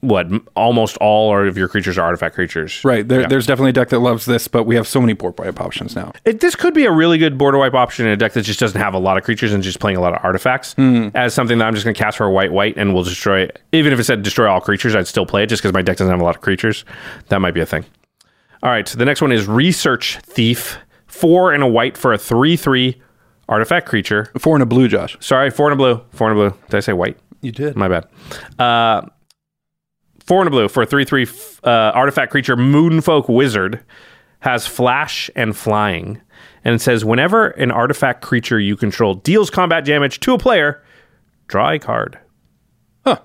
[0.00, 2.84] what almost all of your creatures are artifact creatures.
[2.84, 3.06] Right.
[3.06, 3.26] There, Yeah.
[3.26, 5.96] There's definitely a deck that loves this, but we have so many board wipe options
[5.96, 6.12] now.
[6.24, 8.60] It, this could be a really good border wipe option in a deck that just
[8.60, 10.74] doesn't have a lot of creatures and just playing a lot of artifacts.
[10.74, 11.08] Hmm.
[11.14, 13.48] As something that I'm just going to cast for a white white and will destroy.
[13.72, 15.96] Even if it said destroy all creatures, I'd still play it just because my deck
[15.96, 16.84] doesn't have a lot of creatures.
[17.28, 17.84] That might be a thing.
[18.62, 22.18] All right, so the next one is Research Thief, four and a white for a
[22.18, 23.00] three three
[23.48, 24.30] artifact creature.
[24.38, 25.16] Four and a blue, Josh.
[25.20, 26.04] Sorry, four and a blue.
[26.12, 26.58] Four and a blue.
[26.68, 27.18] Did I say white?
[27.40, 27.76] You did.
[27.76, 28.06] My bad.
[28.58, 29.02] Uh,
[30.28, 31.26] four and a blue for a 3 3
[31.64, 33.82] uh, artifact creature, Moonfolk Wizard,
[34.40, 36.20] has flash and flying.
[36.64, 40.84] And it says whenever an artifact creature you control deals combat damage to a player,
[41.46, 42.18] draw a card.
[43.06, 43.20] Huh.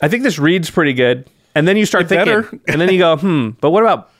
[0.00, 1.28] I think this reads pretty good.
[1.56, 4.10] And then you start It thinking, and then you go, hmm, but what about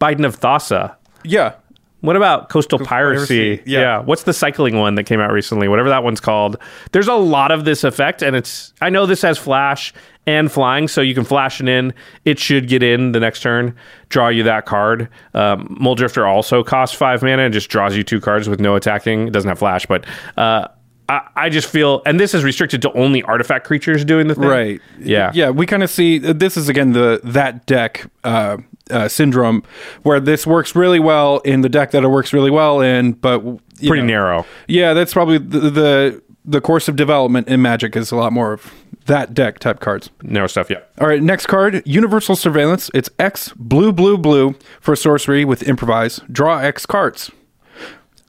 [0.00, 0.96] Bident of Thassa?
[1.28, 1.54] Yeah.
[2.00, 3.56] What about Coastal Piracy?
[3.56, 4.00] Piracy, yeah.
[4.00, 5.66] What's the cycling one that came out recently?
[5.66, 6.56] Whatever that one's called.
[6.92, 8.72] There's a lot of this effect, and it's.
[8.80, 9.94] I know this has flash
[10.26, 11.94] and flying, so you can flash it in.
[12.24, 13.74] It should get in the next turn,
[14.08, 15.08] draw you that card.
[15.34, 19.28] Um, Mulldrifter also costs five mana and just draws you two cards with no attacking.
[19.28, 20.04] It doesn't have flash, but.
[20.36, 20.68] Uh,
[21.08, 24.44] I, I just feel, and this is restricted to only artifact creatures doing the thing.
[24.48, 24.80] Right.
[24.98, 25.30] Yeah.
[25.34, 25.50] Yeah.
[25.50, 28.56] We kind of see this is again the that deck uh,
[28.90, 29.62] uh, syndrome
[30.02, 33.40] where this works really well in the deck that it works really well in, but
[33.78, 34.46] Pretty know, narrow.
[34.68, 38.52] Yeah, that's probably the, the the course of development in Magic is a lot more
[38.52, 38.72] of
[39.06, 40.10] that deck type cards.
[40.22, 40.78] Narrow stuff, yeah.
[41.00, 42.90] All right, next card, Universal Surveillance.
[42.94, 46.20] It's X blue blue blue for sorcery with improvise.
[46.30, 47.30] Draw X cards.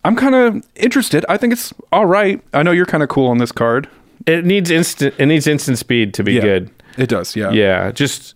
[0.04, 1.26] I'm kind of interested.
[1.30, 2.42] I think it's all right.
[2.54, 3.90] I know you're kind of cool on this card.
[4.26, 5.16] It needs instant.
[5.18, 6.72] It needs instant speed to be Yeah, good.
[6.98, 7.36] It does.
[7.36, 7.52] Yeah.
[7.52, 8.36] Yeah, just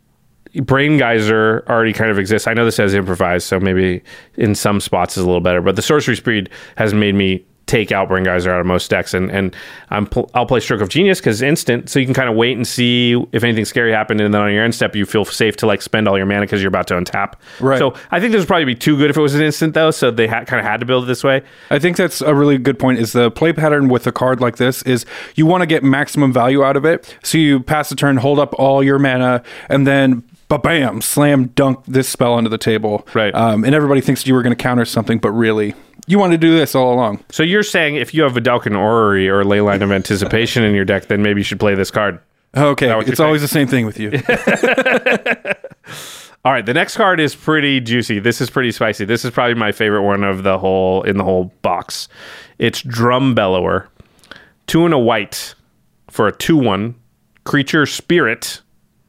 [0.55, 2.47] Brain Geyser already kind of exists.
[2.47, 4.03] I know this has improvised, so maybe
[4.35, 5.61] in some spots is a little better.
[5.61, 9.13] But the sorcery speed has made me take out Brain Geyser out of most decks,
[9.13, 9.55] and and
[9.89, 12.57] I'm pl- I'll play Stroke of Genius because instant, so you can kind of wait
[12.57, 15.55] and see if anything scary happened, and then on your end step you feel safe
[15.57, 17.35] to like spend all your mana because you're about to untap.
[17.61, 17.79] Right.
[17.79, 19.91] So I think this would probably be too good if it was an instant though.
[19.91, 21.43] So they ha- kind of had to build it this way.
[21.69, 22.99] I think that's a really good point.
[22.99, 26.33] Is the play pattern with a card like this is you want to get maximum
[26.33, 27.17] value out of it.
[27.23, 30.23] So you pass the turn, hold up all your mana, and then
[30.57, 33.07] bam, slam dunk this spell onto the table.
[33.13, 33.33] Right.
[33.33, 35.75] Um, and everybody thinks you were going to counter something, but really
[36.07, 37.23] you want to do this all along.
[37.29, 41.07] So you're saying if you have Vedalken Orrery or Leyline of Anticipation in your deck,
[41.07, 42.19] then maybe you should play this card.
[42.55, 44.11] Okay, it's always the same thing with you.
[46.43, 48.19] All right, the next card is pretty juicy.
[48.19, 49.05] This is pretty spicy.
[49.05, 52.07] This is probably my favorite one of the whole in the whole box.
[52.57, 53.87] It's Drum Bellower,
[54.67, 55.53] two and a white
[56.09, 56.95] for a two-one
[57.45, 58.61] creature spirit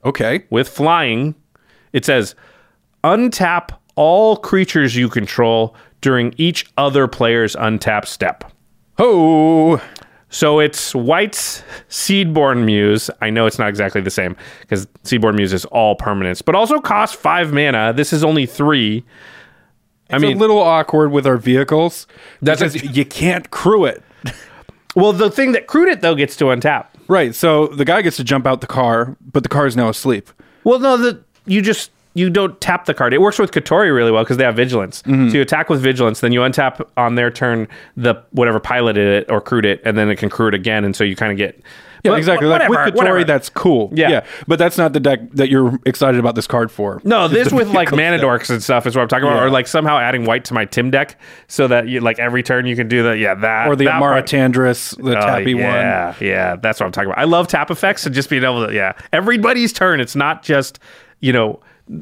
[0.05, 0.45] okay.
[0.51, 1.35] with flying.
[1.93, 2.35] It says
[3.05, 8.45] untap all creatures you control during each other player's untap step.
[8.99, 9.83] Oh,
[10.29, 13.11] So it's White's Seedborn Muse.
[13.21, 16.79] I know it's not exactly the same because Seedborn Muse is all permanents, but also
[16.81, 17.93] costs five mana.
[17.93, 19.05] This is only three.
[20.11, 22.07] I it's mean, a little awkward with our vehicles.
[22.41, 24.03] That's because a- you can't crew it.
[24.95, 26.87] Well, the thing that crewed it though gets to untap.
[27.09, 27.35] Right.
[27.35, 30.31] So the guy gets to jump out the car, but the car is now asleep.
[30.65, 33.15] Well, no, the you just you don't tap the card.
[33.15, 35.03] It works with Kotori really well because they have vigilance.
[35.03, 35.31] Mm-hmm.
[35.31, 39.31] So you attack with vigilance, then you untap on their turn the whatever piloted it
[39.31, 41.39] or crewed it, and then it can crew it again, and so you kind of
[41.39, 41.61] get
[42.05, 42.49] Yeah, But exactly.
[42.49, 43.25] wh- Like with whatever, Kotori, whatever.
[43.25, 43.91] that's cool.
[43.95, 44.11] Yeah.
[44.11, 44.25] yeah.
[44.49, 47.01] But that's not the deck that you're excited about this card for.
[47.05, 48.27] No, this with like vehicle mana deck.
[48.27, 49.45] dorks and stuff is what I'm talking about, Yeah.
[49.45, 52.67] or like somehow adding white to my Tim deck so that you like every turn
[52.67, 53.19] you can do that.
[53.19, 55.63] Yeah, that Or the that Amara Tandris, the Oh, tappy one.
[55.63, 57.21] yeah, yeah, that's what I'm talking about.
[57.21, 60.01] I love tap effects and just being able to, yeah, everybody's turn.
[60.01, 60.79] It's not just
[61.21, 61.61] you know,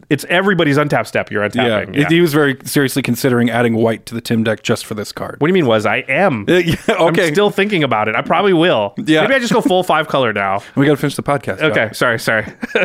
[0.08, 1.30] it's everybody's untap step.
[1.30, 1.48] You're Yeah.
[1.48, 1.96] untapping.
[1.96, 2.08] Yeah.
[2.08, 5.36] He was very seriously considering adding white to the Tim deck just for this card.
[5.40, 5.66] What do you mean?
[5.66, 6.44] Was I am?
[6.48, 7.28] yeah, okay.
[7.28, 8.14] I'm still thinking about it.
[8.16, 8.94] I probably will.
[8.96, 9.22] Yeah.
[9.22, 10.62] Maybe I just go full five color now.
[10.76, 11.60] we got to finish the podcast.
[11.60, 11.96] Okay, Josh.
[11.98, 12.46] sorry, sorry.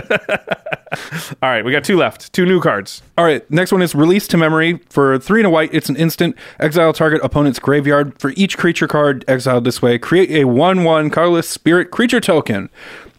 [1.42, 2.32] All right, we got two left.
[2.34, 3.02] Two new cards.
[3.18, 3.50] All right.
[3.52, 4.80] Next one is Release to Memory.
[4.90, 6.36] For three and a white, it's an instant.
[6.60, 8.18] Exile target opponent's graveyard.
[8.20, 12.70] For each creature card exiled this way, create a 1 1 colorless spirit creature token.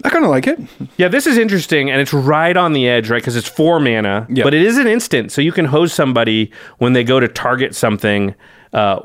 [0.07, 0.59] I kind of like it.
[0.97, 3.21] Yeah, this is interesting, and it's right on the edge, right?
[3.21, 4.45] Because it's four mana, Yeah.
[4.45, 7.75] but it is an instant, so you can hose somebody when they go to target
[7.75, 8.35] something
[8.73, 9.01] uh,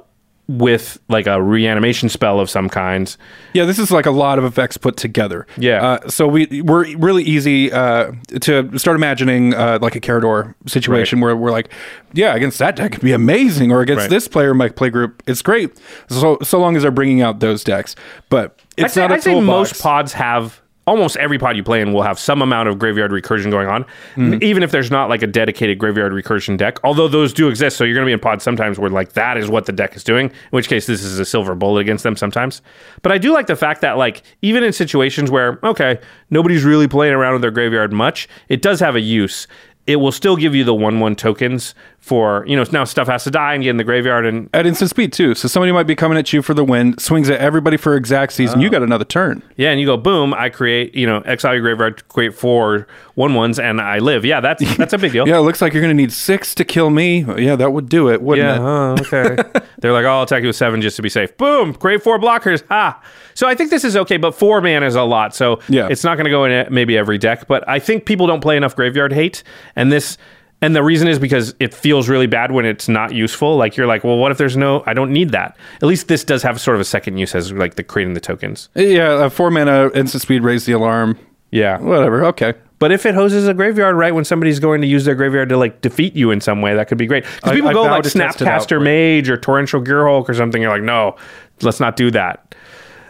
[0.47, 3.15] with like a reanimation spell of some kind.
[3.53, 5.47] Yeah, this is like a lot of effects put together.
[5.57, 5.81] Yeah.
[6.03, 8.11] Uh, so we we're really easy uh,
[8.41, 11.71] to start imagining uh, like a Karador situation where we're like,
[12.13, 14.09] yeah, against that deck could be amazing, or against Right.
[14.09, 15.71] this player my play group, it's great.
[16.09, 17.95] So so long as they're bringing out those decks,
[18.29, 20.61] but it's I'd say, not a I'd say most pods have.
[20.91, 23.85] Almost every pod you play in will have some amount of graveyard recursion going on,
[24.15, 24.43] Mm-hmm.
[24.43, 26.79] even if there's not like a dedicated graveyard recursion deck.
[26.83, 29.37] Although those do exist, so you're going to be in pods sometimes where like that
[29.37, 30.25] is what the deck is doing.
[30.27, 32.61] In which case, this is a silver bullet against them sometimes.
[33.03, 35.97] But I do like the fact that like even in situations where okay
[36.29, 39.47] nobody's really playing around with their graveyard much, it does have a use.
[39.87, 41.73] It will still give you the one one tokens
[42.03, 44.65] for you know now stuff has to die and get in the graveyard and at
[44.65, 45.35] instant speed too.
[45.35, 48.33] So somebody might be coming at you for the win, swings at everybody for exact
[48.33, 48.59] season.
[48.59, 48.63] Oh.
[48.63, 49.43] You got another turn.
[49.55, 50.33] Yeah, and you go boom.
[50.33, 54.25] I create, you know, exile your graveyard, create four one ones, and I live.
[54.25, 55.27] Yeah, that's that's a big deal.
[55.27, 57.19] Yeah, it looks like you're going to need six to kill me.
[57.37, 58.55] Yeah, that would do it, wouldn't Yeah.
[58.55, 58.59] it?
[58.61, 58.95] Oh,
[59.33, 59.61] okay.
[59.77, 61.37] They're like, oh, I'll attack you with seven just to be safe.
[61.37, 61.73] Boom.
[61.75, 62.63] Create four blockers.
[62.69, 62.99] Ha.
[63.35, 65.35] So I think this is okay, but four man is a lot.
[65.35, 65.87] So Yeah.
[65.89, 67.47] it's not going to go in maybe every deck.
[67.47, 69.43] But I think people don't play enough graveyard hate,
[69.75, 70.17] and this.
[70.61, 73.57] And the reason is because it feels really bad when it's not useful.
[73.57, 74.83] Like you're like, well, what if there's no?
[74.85, 75.57] I don't need that.
[75.77, 78.19] At least this does have sort of a second use as like the creating the
[78.19, 78.69] tokens.
[78.75, 81.17] Yeah, a four mana instant speed, raise the alarm.
[81.51, 81.79] Yeah.
[81.79, 82.25] Whatever.
[82.25, 82.53] Okay.
[82.79, 85.57] But if it hoses a graveyard right when somebody's going to use their graveyard to
[85.57, 87.25] like defeat you in some way, that could be great.
[87.35, 90.61] Because people I go vow like it out, Snapcaster Mage or Torrential Gearhulk or something.
[90.61, 91.15] You're like, no,
[91.61, 92.55] let's not do that.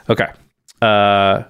[0.09, 0.27] Okay.
[0.81, 1.43] Uh,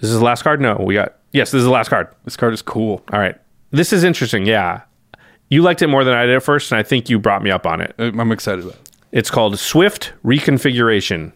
[0.00, 0.60] this is the last card.
[0.60, 1.50] No, we got yes.
[1.50, 2.08] This is the last card.
[2.24, 3.04] This card is cool.
[3.12, 3.36] All right.
[3.70, 4.46] This is interesting.
[4.46, 4.82] Yeah.
[5.48, 7.50] You liked it more than I did at first, and I think you brought me
[7.50, 7.94] up on it.
[7.98, 8.90] I'm excited about it.
[9.12, 11.32] It's called Swift Reconfiguration.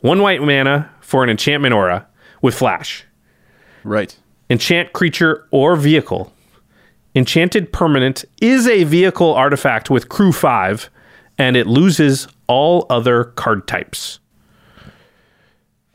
[0.00, 2.06] One white mana for an enchantment aura
[2.40, 3.04] with flash.
[3.82, 4.16] Right.
[4.48, 6.32] Enchant creature or vehicle.
[7.14, 10.88] Enchanted permanent is a vehicle artifact with crew 5,
[11.36, 14.20] and it loses all other card types.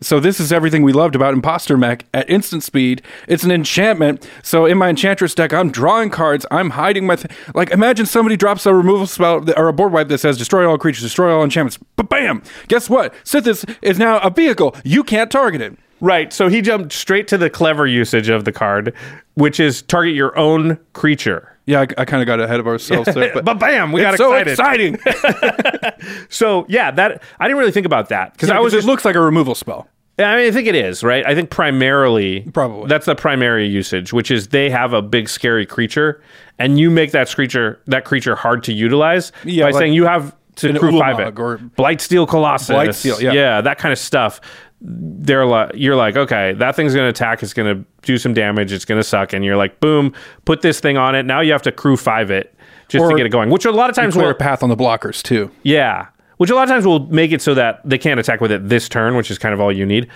[0.04, 3.02] So this is everything we loved about Imposter Mech at instant speed.
[3.28, 4.28] It's an enchantment.
[4.44, 6.46] So in my Enchantress deck, I'm drawing cards.
[6.52, 7.72] I'm hiding my th- like.
[7.72, 11.02] Imagine somebody drops a removal spell or a board wipe that says "Destroy all creatures,
[11.04, 12.44] destroy all enchantments." But bam!
[12.68, 13.14] Guess what?
[13.24, 14.76] Sythis is now a vehicle.
[14.84, 15.78] You can't target it.
[16.02, 16.34] Right.
[16.34, 18.94] So he jumped straight to the clever usage of the card,
[19.36, 21.53] which is target your own creature.
[21.66, 24.18] Yeah, I, I kind of got ahead of ourselves there, but, But bam, we got
[24.18, 24.96] so excited.
[24.96, 25.94] exciting.
[26.30, 29.16] So yeah, that I didn't really think about that because I was it looks like
[29.16, 29.88] a removal spell.
[30.20, 31.26] I mean, I think it is, right?
[31.26, 32.88] I think primarily, Probably.
[32.88, 36.22] that's the primary usage, which is they have a big scary creature,
[36.60, 40.06] and you make that creature that creature hard to utilize Yeah, by like saying you
[40.06, 43.62] have to crew five it, or- Blightsteel Colossus, Blightsteel, yeah.
[43.62, 44.40] that kind of stuff.
[44.86, 47.42] They're like, you're like, okay, that thing's going to attack.
[47.42, 48.74] It's going to do some damage.
[48.74, 51.26] It's going to suck, and you're like, boom, put this thing on it.
[51.26, 52.54] Now you have to crew five it
[52.90, 54.70] just to get it going, which a lot of times Clear will a path on
[54.70, 55.50] the blockers too.
[55.64, 56.08] yeah.
[56.38, 58.68] Which a lot of times will make it so that they can't attack with it
[58.68, 60.10] this turn, which is kind of all you need.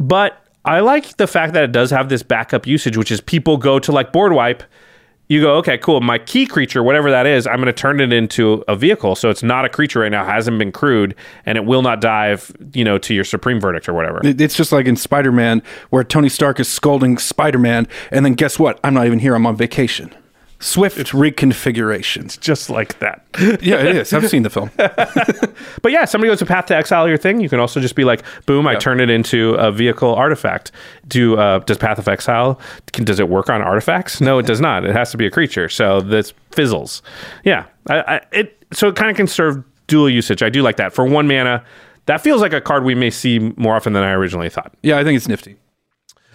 [0.00, 3.56] But I like the fact that it does have this backup usage, which is people
[3.56, 4.62] go to like board wipe.
[5.28, 6.00] You go, okay, cool.
[6.00, 9.16] My key creature, whatever that is, I'm going to turn it into a vehicle.
[9.16, 12.52] So it's not a creature right now, hasn't been crewed, and it will not dive,
[12.72, 14.20] you know, to your supreme verdict or whatever.
[14.22, 18.34] It's just like in Spider Man, where Tony Stark is scolding Spider Man, and then
[18.34, 18.78] guess what?
[18.84, 19.34] I'm not even here.
[19.34, 20.14] I'm on vacation.
[20.58, 22.40] Swift it's reconfigurations.
[22.40, 23.22] Just like that.
[23.62, 24.12] Yeah, it is.
[24.12, 24.70] I've seen the film.
[25.82, 27.40] But yeah, somebody goes to Path to Exile your thing.
[27.40, 30.72] You can also just be like, boom, I turn it into a vehicle artifact.
[31.06, 32.60] Do uh, does Path of Exile
[32.92, 34.20] can, does it work on artifacts?
[34.20, 34.84] No, it does not.
[34.84, 35.68] It has to be a creature.
[35.68, 37.02] So this fizzles.
[37.44, 40.42] Yeah, I, I, it so it kind of can serve dual usage.
[40.42, 41.64] I do like that for one mana.
[42.06, 44.74] That feels like a card we may see more often than I originally thought.
[44.82, 45.56] Yeah, I think it's nifty.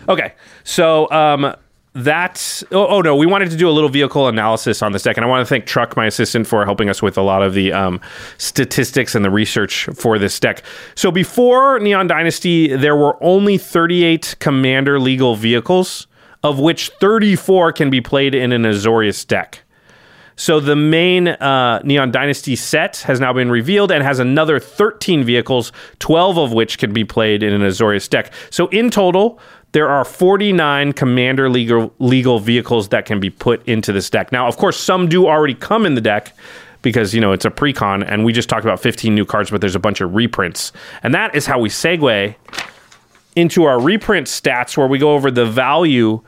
[0.07, 1.55] Okay, so um,
[1.93, 5.17] that's oh, oh no, we wanted to do a little vehicle analysis on this deck,
[5.17, 7.53] and I want to thank Truck, my assistant, for helping us with a lot of
[7.53, 7.99] the um,
[8.37, 10.63] statistics and the research for this deck.
[10.95, 16.07] So before Neon Dynasty, there were only 38 Commander legal vehicles,
[16.43, 19.63] of which 34 can be played in an Azorius deck.
[20.37, 25.23] So the main uh, Neon Dynasty set has now been revealed and has another 13
[25.23, 28.33] vehicles, 12 of which can be played in an Azorius deck.
[28.49, 29.39] So in total,
[29.73, 34.31] there are 49 Commander legal legal vehicles that can be put into this deck.
[34.31, 36.35] Now, of course, some do already come in the deck
[36.81, 39.61] because you know it's a precon, and we just talked about 15 new cards, but
[39.61, 40.71] there's a bunch of reprints,
[41.03, 42.35] and that is how we segue
[43.35, 46.21] into our reprint stats where we go over the value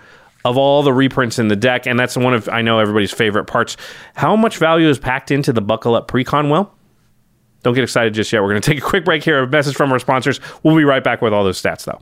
[0.45, 3.45] of all the reprints in the deck and that's one of i know everybody's favorite
[3.45, 3.77] parts.
[4.15, 6.49] How much value is packed into the buckle up precon?
[6.49, 6.73] Well
[7.61, 8.41] don't get excited just yet.
[8.41, 9.43] We're going to take a quick break here.
[9.43, 10.41] A message from our sponsors.
[10.63, 12.01] We'll be right back with all those stats though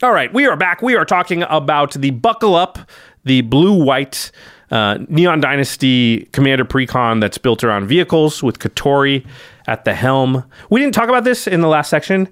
[0.00, 0.80] All right, we are back.
[0.80, 2.78] We are talking about the Buckle Up,
[3.24, 4.30] the blue white
[4.70, 9.26] uh, Neon Dynasty Commander Precon that's built around vehicles with Kotori
[9.66, 10.44] at the helm.
[10.70, 12.28] We didn't talk about this in the last section.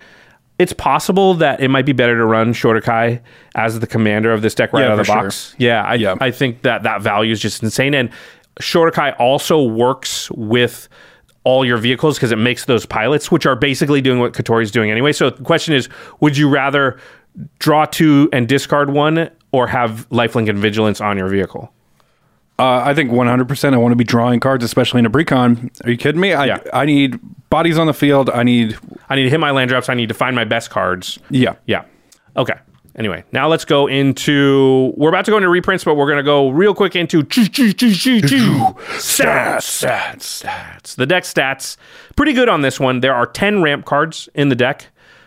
[0.61, 3.21] It's possible that it might be better to run Shorikai
[3.57, 5.57] as the commander of this deck right Yeah, out of the box.
[5.59, 6.15] Yeah, I, Yeah.
[6.21, 7.95] I think that that value is just insane.
[7.95, 8.11] And
[8.61, 10.89] Shorikai also works with
[11.43, 14.91] all your vehicles because it makes those pilots, which are basically doing what Kotori's doing
[14.91, 15.13] anyway.
[15.13, 15.89] So the question is,
[16.21, 16.99] would you rather
[17.59, 21.73] draw two and discard one or have lifelink and vigilance on your vehicle?
[22.59, 23.75] Uh, I think 100%.
[23.75, 25.71] I want to be drawing cards, especially in a precon.
[25.87, 26.33] Are you kidding me?
[26.33, 26.59] I, Yeah.
[26.73, 27.21] I need
[27.51, 28.31] bodies on the field.
[28.31, 28.79] I need,
[29.11, 29.89] I need to hit my land drops.
[29.91, 31.19] I need to find my best cards.
[31.31, 31.57] yeah.
[31.67, 31.85] Yeah.
[32.37, 32.55] Okay.
[32.99, 34.95] Anyway, now let's go into.
[34.97, 37.23] We're about to go into reprints, but we're going to go real quick into
[38.97, 40.95] stats, stats, stats.
[40.97, 41.77] The deck stats.
[42.17, 43.01] Pretty good on this one.
[43.01, 44.87] There are 10 ramp cards in the deck,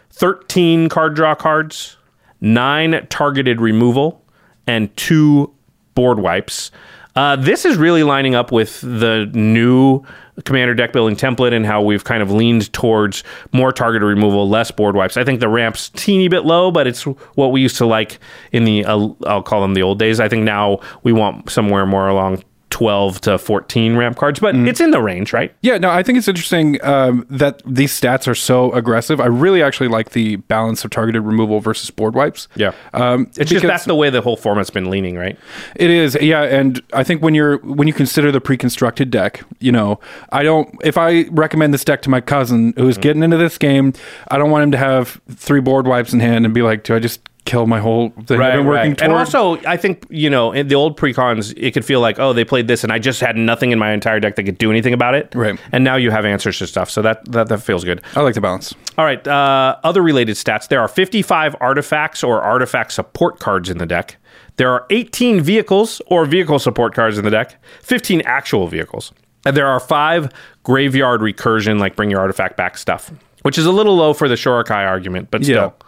[0.09, 1.97] 13 card draw cards,
[2.41, 4.23] nine targeted removal,
[4.67, 5.53] and two
[5.95, 6.71] board wipes.
[7.15, 10.01] Uh, this is really lining up with the new
[10.45, 14.71] commander deck building template and how we've kind of leaned towards more targeted removal, less
[14.71, 15.17] board wipes.
[15.17, 18.19] I think the ramp's teeny bit low, but it's what we used to like
[18.51, 20.19] in the uh, I'll call them the old days.
[20.19, 24.79] I think now we want somewhere more along 12 to 14 ramp cards, but it's
[24.79, 25.53] in the range, right?
[25.61, 29.19] Yeah, no, I think it's interesting um, that these stats are so aggressive.
[29.19, 32.47] I really actually like the balance of targeted removal versus board wipes.
[32.55, 32.73] Yeah.
[32.93, 35.37] Um, it's just that's the way the whole format's been leaning, right?
[35.75, 39.71] It is, yeah, and I think when you're when you consider the pre-constructed deck, you
[39.71, 39.99] know,
[40.31, 40.75] I don't.
[40.83, 43.93] If I recommend this deck to my cousin who's getting into this game,
[44.29, 46.95] I don't want him to have three board wipes in hand and be like, "Do
[46.95, 50.29] I just kill my whole thing I've been working toward, And also, I think you
[50.29, 52.99] know, in the old precons, it could feel like, oh, they played this, and I
[52.99, 55.33] just had nothing in my entire deck that could do anything about it.
[55.33, 55.59] Right.
[55.71, 58.01] And now you have answers to stuff, so that that, that feels good.
[58.15, 58.73] I like the balance.
[58.97, 59.25] All right.
[59.27, 64.17] Uh, other related stats: there are 55 artifacts or artifact support cards in the deck.
[64.57, 67.61] There are 18 vehicles or vehicle support cards in the deck.
[67.81, 69.13] 15 actual vehicles.
[69.45, 70.29] And there are five
[70.63, 73.11] graveyard recursion, like bring your artifact back stuff,
[73.43, 75.73] which is a little low for the Shorikai argument, but still.
[75.79, 75.87] Yeah.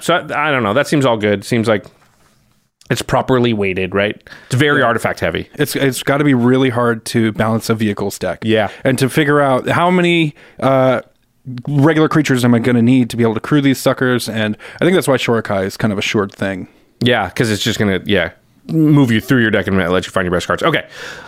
[0.00, 0.74] So I, I don't know.
[0.74, 1.44] That seems all good.
[1.44, 1.84] Seems like
[2.90, 4.20] it's properly weighted, right?
[4.46, 5.48] It's very artifact heavy.
[5.54, 8.40] It's it's got to be really hard to balance a vehicle stack.
[8.44, 8.70] Yeah.
[8.84, 10.34] and to figure out how many.
[10.60, 11.02] Uh,
[11.66, 14.54] Regular creatures am I going to need to be able to crew these suckers, and
[14.74, 16.68] I think that's why Shorikai is kind of a short thing.
[17.00, 18.32] Yeah, because it's just gonna yeah
[18.66, 20.62] move you through your deck and let you find your best cards.
[20.62, 20.86] Okay,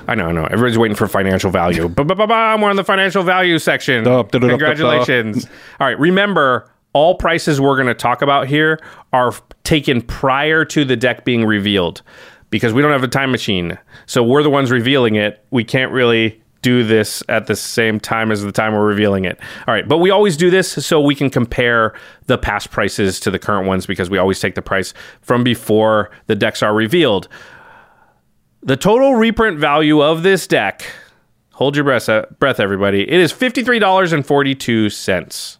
[0.08, 0.44] I know, I know.
[0.44, 1.88] Everybody's waiting for financial value.
[1.94, 4.04] But we're on the financial value section.
[4.04, 4.48] Duh, duh, duh.
[4.48, 5.46] Congratulations!
[5.78, 8.80] All right, remember all prices we're going to talk about here
[9.12, 9.32] are
[9.64, 12.02] taken prior to the deck being revealed
[12.50, 13.78] because we don't have a time machine.
[14.06, 15.44] So we're the ones revealing it.
[15.50, 19.40] We can't really do this at the same time as the time we're revealing it.
[19.66, 21.94] All right, but we always do this so we can compare
[22.26, 26.10] the past prices to the current ones because we always take the price from before
[26.26, 27.28] the decks are revealed.
[28.62, 30.84] The total reprint value of this deck,
[31.52, 35.56] hold your breath, uh, breath everybody, it is $53.42.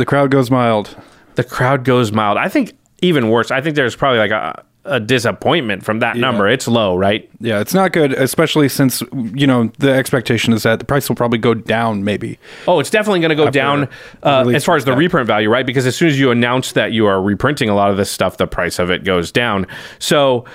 [0.00, 0.96] The crowd goes mild.
[1.34, 2.38] The crowd goes mild.
[2.38, 2.72] I think
[3.02, 3.50] even worse.
[3.50, 6.48] I think there's probably like a, a disappointment from that number.
[6.48, 7.28] It's low, right?
[7.38, 11.16] Yeah, it's not good, especially since you know the expectation is that the price will
[11.16, 12.02] probably go down.
[12.02, 12.38] Maybe.
[12.66, 13.90] Oh, it's definitely going to go down
[14.22, 15.66] uh, as far as the reprint value, right?
[15.66, 18.38] Because as soon as you announce that you are reprinting a lot of this stuff,
[18.38, 19.66] the price of it goes down.
[19.98, 20.46] So,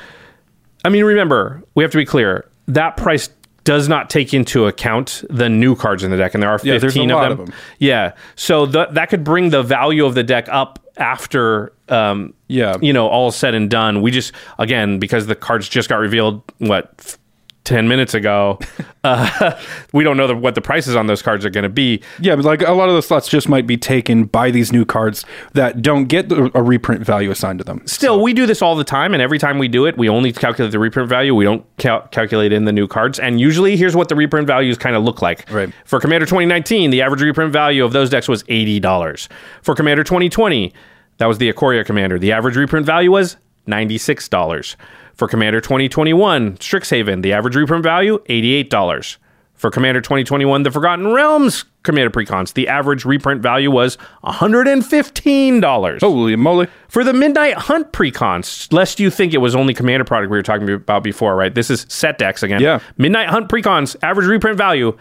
[0.84, 3.30] I mean, remember, we have to be clear that price
[3.66, 6.80] does not take into account the new cards in the deck, and there are Yeah,
[6.80, 7.32] 15 there's a of, lot them.
[7.42, 7.56] of them.
[7.80, 11.74] Yeah, so th- that could bring the value of the deck up after.
[11.90, 12.78] Um, Yeah.
[12.82, 14.02] you know, all said and done.
[14.02, 16.42] We just again because the cards just got revealed.
[16.60, 17.18] What?
[17.66, 18.60] F- 10 minutes ago.
[19.04, 19.60] Uh,
[19.94, 22.02] we don't know the, what the prices on those cards are going to be.
[22.20, 24.86] Yeah, but like a lot of those slots just might be taken by these new
[24.86, 27.82] cards that don't get the- a reprint value assigned to them.
[27.86, 30.32] Still, we do this all the time, and every time we do it, we only
[30.32, 31.34] calculate the reprint value.
[31.36, 33.20] We don't cal- calculate in the new cards.
[33.20, 35.50] And usually, here's what the reprint values kind of look like.
[35.52, 35.72] Right.
[35.86, 39.28] For Commander 2019, the average reprint value of those decks was $80.
[39.62, 40.74] For Commander 2020,
[41.18, 42.20] that was the Ikoria Commander.
[42.20, 43.38] The average reprint value was
[43.68, 44.76] $96.
[45.16, 49.18] For Commander 2021, Strixhaven, the average reprint value, $88.
[49.54, 56.00] For Commander 2021, the Forgotten Realms Commander Precons, the average reprint value was $115.
[56.02, 56.68] Holy moly.
[56.90, 60.44] For the Midnight Hunt precons, lest you think it was only Commander product we were
[60.44, 61.56] talking about before, right?
[61.56, 62.60] This is set decks again.
[62.60, 62.80] Yeah.
[62.98, 64.98] Midnight Hunt precons, average reprint value,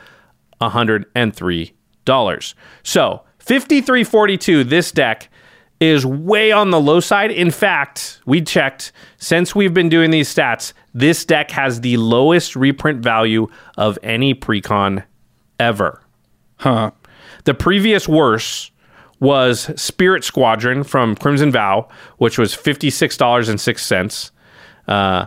[0.60, 1.72] $103.
[2.84, 5.28] So 5342, this deck
[5.90, 7.30] is way on the low side.
[7.30, 12.56] In fact, we checked since we've been doing these stats, this deck has the lowest
[12.56, 15.04] reprint value of any precon
[15.58, 16.02] ever.
[16.56, 16.92] Huh.
[17.44, 18.72] The previous worst
[19.20, 24.30] was Spirit Squadron from Crimson Vow, which was $56.06.
[24.86, 25.26] Uh,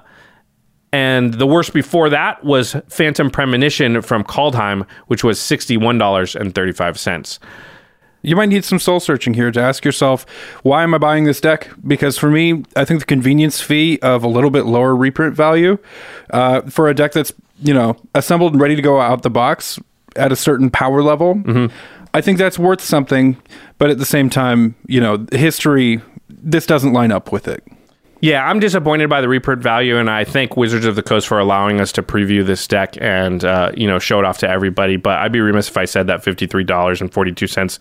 [0.94, 7.40] and the worst before that was Phantom Premonition from Kaldheim, which was $61.35.
[8.22, 10.26] You might need some soul searching here to ask yourself,
[10.64, 11.70] why am I buying this deck?
[11.86, 15.78] Because for me, I think the convenience fee of a little bit lower reprint value
[16.32, 19.80] uh, for a deck that's you know assembled and ready to go out the box
[20.16, 21.42] at a certain power level,
[22.14, 23.38] I think that's worth something.
[23.78, 27.64] But at the same time, you know, history this doesn't line up with it.
[28.20, 31.38] Yeah, I'm disappointed by the reprint value, and I thank Wizards of the Coast for
[31.38, 34.98] allowing us to preview this deck and uh, you know show it off to everybody.
[34.98, 37.80] But I'd be remiss if I said that fifty three dollars and forty two cents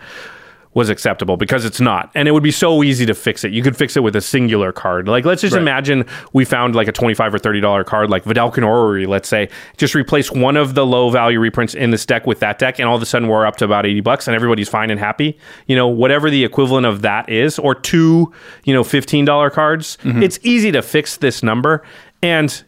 [0.77, 3.51] was acceptable because it's not, and it would be so easy to fix it.
[3.51, 5.09] You could fix it with a singular card.
[5.09, 5.63] Like let's just Right.
[5.63, 6.05] imagine
[6.35, 9.49] we found like a twenty five or thirty dollar card, like Vedalken Orrery, let's say,
[9.79, 12.87] just replace one of the low value reprints in this deck with that deck, and
[12.89, 15.39] all of a sudden we're up to about eighty bucks, and everybody's fine and happy.
[15.67, 18.31] You know, whatever the equivalent of that is, or two,
[18.65, 19.97] you know, fifteen dollar cards.
[20.05, 21.83] It's easy to fix this number,
[22.23, 22.63] and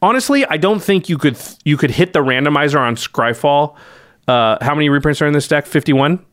[0.00, 3.74] honestly, I don't think you could you could hit the randomizer on Scryfall.
[4.28, 5.66] Uh, how many reprints are in this deck?
[5.66, 6.24] Fifty one.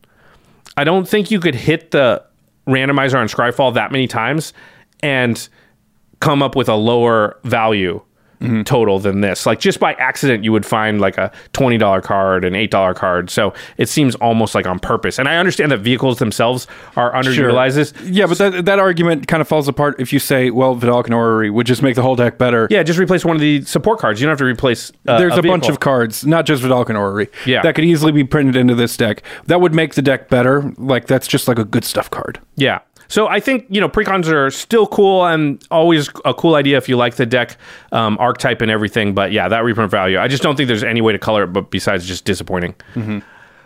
[0.76, 2.24] I don't think you could hit the
[2.66, 4.52] randomizer on Scryfall that many times
[5.00, 5.48] and
[6.20, 8.02] come up with a lower value
[8.64, 9.46] total than this.
[9.46, 12.94] Like just by accident, you would find like a twenty dollar card, an eight dollar
[12.94, 13.30] card.
[13.30, 15.18] So it seems almost like on purpose.
[15.18, 16.66] And I understand that vehicles themselves
[16.96, 17.94] are underutilized.
[18.04, 21.50] Yeah, but that that argument kind of falls apart if you say, well, Vedalken Orrery
[21.50, 22.66] would just make the whole deck better.
[22.70, 24.20] Yeah, just replace one of the support cards.
[24.20, 24.92] You don't have to replace.
[25.06, 27.62] Uh, There's a, bunch of cards, not just Vedalken Orrery, Yeah.
[27.62, 29.22] that could easily be printed into this deck.
[29.46, 30.72] That would make the deck better.
[30.76, 32.40] Like that's just like a good stuff card.
[32.56, 32.80] Yeah.
[33.08, 36.88] So I think you know precons are still cool and always a cool idea if
[36.88, 37.56] you like the deck
[37.92, 39.14] um, archetype and everything.
[39.14, 41.48] But yeah, that reprint value, I just don't think there's any way to color it,
[41.52, 42.74] but besides just disappointing.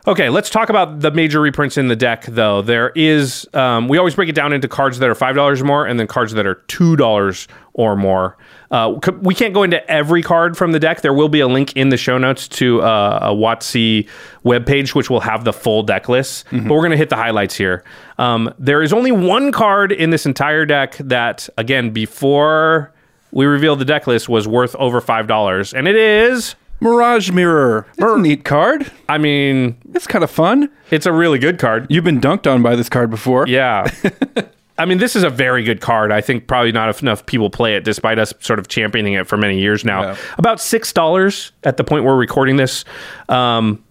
[0.07, 2.62] Okay, let's talk about the major reprints in the deck, though.
[2.62, 5.86] There is, um, we always break it down into cards that are $5 or more
[5.86, 8.38] and then cards that are $2 or more.
[8.70, 11.03] Uh, we can't go into every card from the deck.
[11.03, 14.09] There will be a link in the show notes to uh, a WotC
[14.44, 16.44] webpage, which will have the full deck list.
[16.51, 17.84] But we're going to hit the highlights here.
[18.16, 22.92] Um, there is only one card in this entire deck that, again, before
[23.32, 25.74] we revealed the deck list, was worth over $5.
[25.74, 27.87] And it is, Mirage Mirror.
[27.97, 28.91] That's a neat card.
[29.09, 30.70] I mean, It's kind of fun.
[30.91, 31.87] it's a really good card.
[31.91, 33.47] You've been dunked on by this card before.
[33.47, 33.91] Yeah.
[34.78, 36.11] I mean, this is a very good card.
[36.11, 39.37] I think probably not enough people play it, despite us sort of championing it for
[39.37, 40.03] many years now.
[40.03, 40.16] Yeah.
[40.39, 42.87] About six dollars at the point we're recording this.
[43.28, 43.85] Um,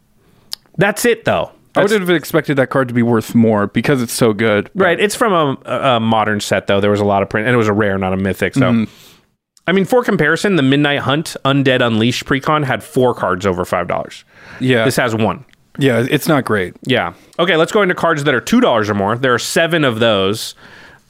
[0.77, 1.51] that's it, though.
[1.75, 4.71] I would That's- have expected that card to be worth more because it's so good.
[4.73, 4.99] right.
[4.99, 6.81] It's from a, a, modern set, though.
[6.81, 8.55] There was a lot of print, and it was a rare, not a mythic.
[8.55, 8.91] So, Mm-hmm.
[9.69, 13.87] I mean, for comparison, the Midnight Hunt Undead Unleashed precon had four cards over five
[13.87, 14.25] dollars.
[14.59, 14.83] Yeah.
[14.83, 15.45] This has one.
[15.77, 16.73] yeah, it's not great.
[16.83, 17.13] Yeah.
[17.37, 19.15] Okay, let's go into cards that are two dollars or more.
[19.15, 20.55] There are seven of those.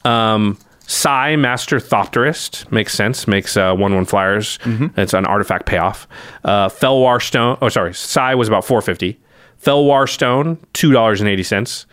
[0.04, 3.26] Um, Sai Master Thopterist makes sense.
[3.26, 4.58] Makes uh, one one flyers.
[4.96, 6.06] It's an artifact payoff.
[6.44, 7.56] Uh, Felwar Stone.
[7.62, 7.94] Oh, sorry.
[7.94, 9.18] Sai was about four fifty.
[9.62, 11.86] Felwar Stone two dollars and eighty cents.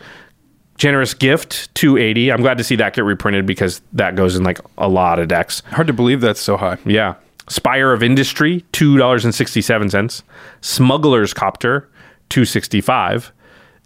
[0.78, 2.30] Generous Gift two eighty.
[2.32, 5.28] I'm glad to see that get reprinted because that goes in like a lot of
[5.28, 5.60] decks.
[5.72, 6.78] Hard to believe that's so high.
[6.86, 7.14] Yeah.
[7.48, 10.22] Spire of Industry, two dollars and sixty seven cents.
[10.60, 11.88] Smuggler's Copter,
[12.28, 13.32] two sixty five.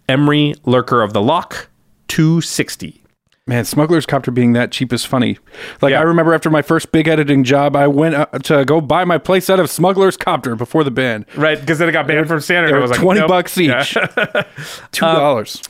[0.09, 1.67] Emry Lurker of the Loch,
[2.07, 2.99] two sixty.
[3.47, 5.37] Man, Smuggler's Copter being that cheap is funny.
[5.81, 5.99] Like Yeah.
[5.99, 9.17] I remember after my first big editing job, I went uh, to go buy my
[9.17, 11.25] playset of Smuggler's Copter before the ban.
[11.35, 12.71] Right, because then it got banned from standard.
[12.71, 13.29] They I was like twenty nope.
[13.29, 13.81] bucks Yeah.
[13.81, 13.93] each.
[14.91, 15.61] Two dollars.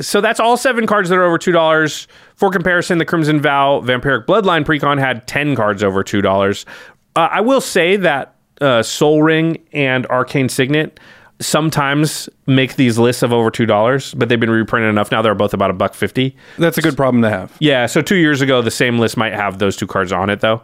[0.00, 2.06] So that's all seven cards that are over two dollars.
[2.36, 6.66] For comparison, the Crimson Vow Vampiric Bloodline Precon had ten cards over two dollars.
[7.16, 11.00] Uh, I will say that uh, Soul Ring and Arcane Signet
[11.40, 15.22] sometimes make these lists of over two dollars, but they've been reprinted enough now.
[15.22, 16.36] They're both about a buck fifty.
[16.58, 17.56] That's a good problem to have.
[17.60, 20.40] Yeah, so two years ago, the same list might have those two cards on it,
[20.40, 20.62] though.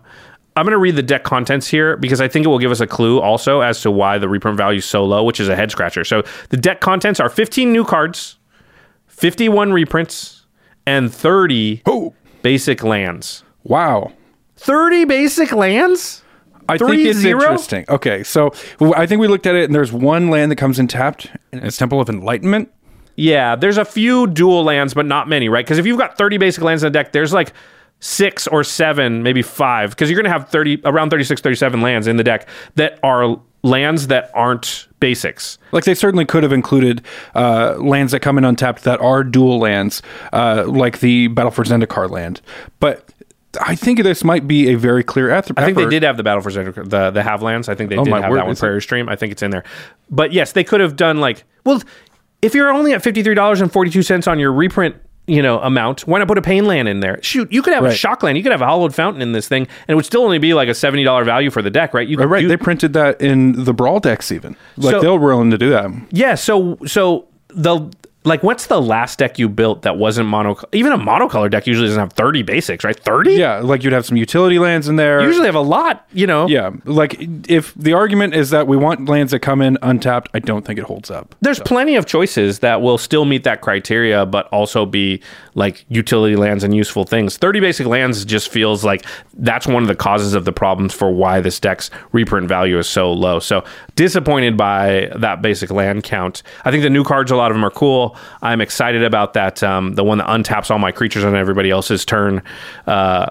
[0.57, 2.78] I'm going to read the deck contents here because I think it will give us
[2.80, 5.57] a clue also as to why the reprint value is so low, which is a
[5.57, 6.05] head scratcher.
[6.05, 8.39] So the deck contents are 15 new cards,
[9.15, 10.47] 51 reprints,
[10.87, 12.12] and 30 Oh,
[12.43, 13.43] basic lands.
[13.62, 14.12] wow.
[14.57, 16.23] 30 basic lands?
[16.69, 17.41] I Three think it's zero?
[17.43, 17.85] interesting.
[17.89, 18.53] Okay, so
[18.97, 21.62] I think we looked at it, and there's one land that comes in tapped, and
[21.65, 22.71] it's Temple of Enlightenment.
[23.17, 25.65] Yeah, there's a few dual lands, but not many, right?
[25.65, 27.53] Because if you've got 30 basic lands in the deck, there's like
[28.01, 32.07] six or seven, maybe five, because you're going to have 30, around 36, 37 lands
[32.07, 35.59] in the deck that are lands that aren't basics.
[35.71, 37.03] Like they certainly could have included
[37.35, 40.01] uh, lands that come in untapped that are dual lands,
[40.33, 42.41] uh, like the Battle for Zendikar land.
[42.81, 43.13] But
[43.61, 46.23] I think this might be a very clear eth- I think they did have the
[46.23, 47.69] Battle for Zendikar, the the have lands.
[47.69, 48.81] I think they Oh did have word, that one is it?
[48.81, 49.11] Stream.
[49.11, 49.65] I think it's in there.
[50.11, 51.83] But yes, they could have done like well,
[52.41, 54.97] if you're only at fifty three dollars and forty two cents on your reprint,
[55.27, 57.18] you know, amount, why not put a pain land in there?
[57.22, 59.49] Shoot, you could have a shock land, you could have a hallowed fountain in this
[59.49, 61.95] thing, and it would still only be like a seventy dollar value for the deck,
[61.95, 62.07] right?
[62.07, 62.43] You Right, right.
[62.43, 64.55] you- they printed that in the Brawl decks, even.
[64.77, 65.91] Like So- they were willing to do that.
[66.11, 66.35] yeah.
[66.35, 67.91] So so the
[68.25, 70.57] like, what's the last deck you built that wasn't mono?
[70.72, 72.99] Even a monocolor deck usually doesn't have thirty basics, right?
[72.99, 73.35] Thirty.
[73.35, 75.20] Yeah, like you'd have some utility lands in there.
[75.20, 76.47] You usually have a lot, you know.
[76.47, 77.16] yeah, like
[77.49, 80.79] if the argument is that we want lands that come in untapped, I don't think
[80.79, 81.35] it holds up.
[81.41, 85.22] There's plenty of choices that will still meet that criteria, but also be
[85.55, 87.37] like utility lands and useful things.
[87.37, 89.05] 30 basic lands just feels like
[89.35, 92.89] that's one of the causes of the problems for why this deck's reprint value is
[92.89, 93.39] so low.
[93.39, 93.64] So
[93.97, 96.43] disappointed by that basic land count.
[96.64, 98.14] I think the new cards, a lot of them are cool.
[98.43, 99.62] I'm excited about that.
[99.62, 102.43] Um, the one that untaps all my creatures on everybody else's turn.
[102.87, 103.27] Uh,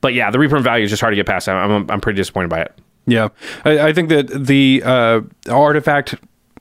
[0.00, 1.48] but yeah, the reprint value is just hard to get past.
[1.48, 2.78] I'm, I'm, I'm pretty disappointed by it.
[3.06, 3.28] Yeah,
[3.64, 6.16] I, I think that the uh, artifact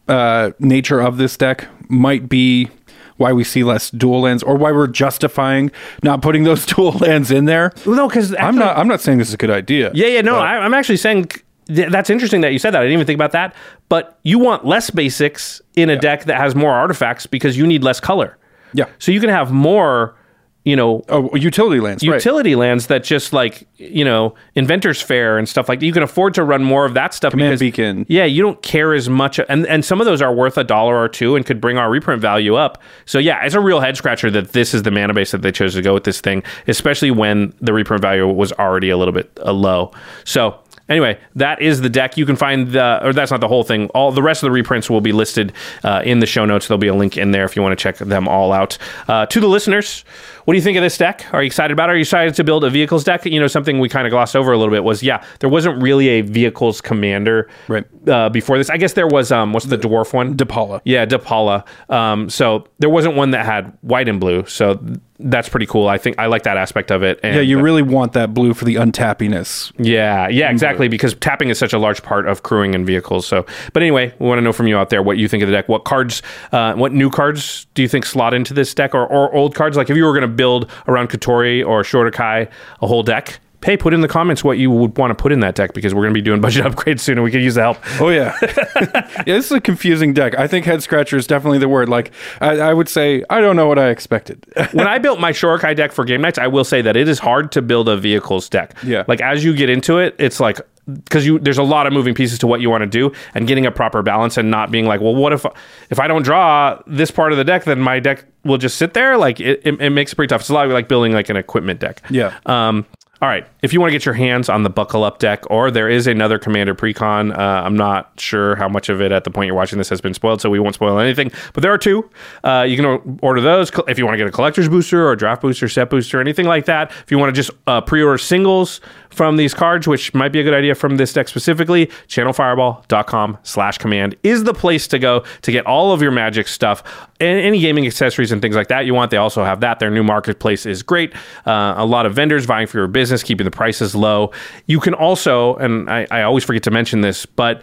[0.07, 2.69] uh, nature of this deck might be
[3.17, 5.71] why we see less dual lands, or why we're justifying
[6.03, 7.71] not putting those dual lands in there.
[7.85, 8.77] No, because I'm not.
[8.77, 9.91] I'm not saying this is a good idea.
[9.93, 11.31] Yeah, yeah, no, I, I'm actually saying
[11.67, 12.79] th- that's interesting that you said that.
[12.79, 13.55] I didn't even think about that.
[13.89, 17.83] But you want less basics in a deck that has more artifacts because you need
[17.83, 18.37] less color.
[18.73, 18.85] Yeah.
[18.99, 20.15] So you can have more,
[20.63, 22.05] you know, Oh, utility lands.
[22.05, 22.15] right.
[22.15, 26.01] utility lands that just like you know inventors fair and stuff like that you can
[26.01, 28.05] afford to run more of that stuff Command because Beacon.
[28.09, 30.95] yeah you don't care as much and and some of those are worth a dollar
[30.97, 33.95] or two and could bring our reprint value up so yeah it's a real head
[33.97, 36.41] scratcher that this is the mana base that they chose to go with this thing
[36.67, 39.91] especially when the reprint value was already a little bit uh, low
[40.23, 40.57] so
[40.87, 42.15] Anyway, that is the deck.
[42.15, 43.87] You can find the, or that's not the whole thing.
[43.89, 45.51] All the rest of the reprints will be listed
[45.83, 46.67] uh, in the show notes.
[46.67, 48.77] There'll be a link in there if you want to check them all out.
[49.07, 50.05] Uh, to the listeners,
[50.45, 51.25] what do you think of this deck?
[51.33, 51.93] Are you excited about it?
[51.93, 53.25] Are you excited to build a vehicles deck?
[53.25, 55.81] You know, something we kind of glossed over a little bit was, yeah, there wasn't
[55.81, 57.85] really a vehicles commander Right.
[58.07, 58.69] uh, before this.
[58.69, 60.35] I guess there was, um, what's the dwarf one?
[60.35, 60.81] Depala.
[60.85, 61.65] Yeah, Depala.
[61.89, 64.45] Um, so there wasn't one that had white and blue.
[64.45, 64.79] So
[65.17, 65.87] that's pretty cool.
[65.87, 67.21] I think I like that aspect of it.
[67.23, 69.71] And Yeah, you really want that blue for the untappiness.
[69.77, 70.89] yeah, yeah, exactly.
[70.89, 73.25] Because tapping is such a large part of crewing in vehicles.
[73.25, 75.47] So, but anyway, we want to know from you out there what you think of
[75.47, 75.69] the deck.
[75.69, 76.21] What cards,
[76.51, 79.77] uh, what new cards do you think slot into this deck, or, or old cards?
[79.77, 82.49] Like if you were going to build around Kotori or Shorikai
[82.81, 83.39] a whole deck.
[83.63, 85.95] Hey, put in the comments what you would want to put in that deck because
[85.95, 87.77] we're going to be doing budget upgrades soon and we could use the help.
[87.99, 89.23] Oh yeah, yeah.
[89.25, 90.37] This is a confusing deck.
[90.37, 91.89] I think head scratcher is definitely the word.
[91.89, 92.11] Like
[92.41, 94.45] I, I would say, I don't know what I expected.
[94.73, 97.17] when I built my Shorikai deck for game nights, I will say that it is
[97.17, 98.75] hard to build a vehicles deck.
[98.83, 99.03] Yeah.
[99.07, 100.59] Like as you get into it, it's like
[100.93, 103.47] because you there's a lot of moving pieces to what you want to do and
[103.47, 105.45] getting a proper balance and not being like, well, what if
[105.89, 108.93] if I don't draw this part of the deck, then my deck will just sit
[108.93, 109.17] there.
[109.17, 110.41] Like it, it, it makes it pretty tough.
[110.41, 112.01] It's a lot like building like an equipment deck.
[112.09, 112.37] Yeah.
[112.45, 112.85] Um,
[113.21, 113.47] all right.
[113.61, 116.05] If you want to get your hands on the Buckle Up deck, or there is
[116.05, 119.55] another Commander Precon, uh, I'm not sure how much of it at the point you're
[119.55, 121.31] watching this has been spoiled, so we won't spoil anything.
[121.53, 122.09] But there are two.
[122.43, 125.17] Uh, you can order those if you want to get a collector's booster or a
[125.17, 126.91] draft booster, set booster, anything like that.
[126.91, 128.81] If you want to just uh, pre-order singles
[129.15, 133.77] from these cards, which might be a good idea from this deck specifically, channelfireball.com slash
[133.77, 136.83] command is the place to go to get all of your magic stuff
[137.19, 139.11] and any gaming accessories and things like that you want.
[139.11, 139.79] They also have that.
[139.79, 141.13] Their new marketplace is great.
[141.45, 144.31] Uh, a lot of vendors vying for your business, keeping the prices low.
[144.65, 147.61] You can also, and I, I always forget to mention this, but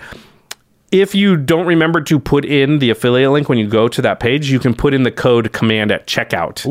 [0.93, 4.21] if you don't remember to put in the affiliate link when you go to that
[4.21, 6.63] page, you can put in the code command at checkout,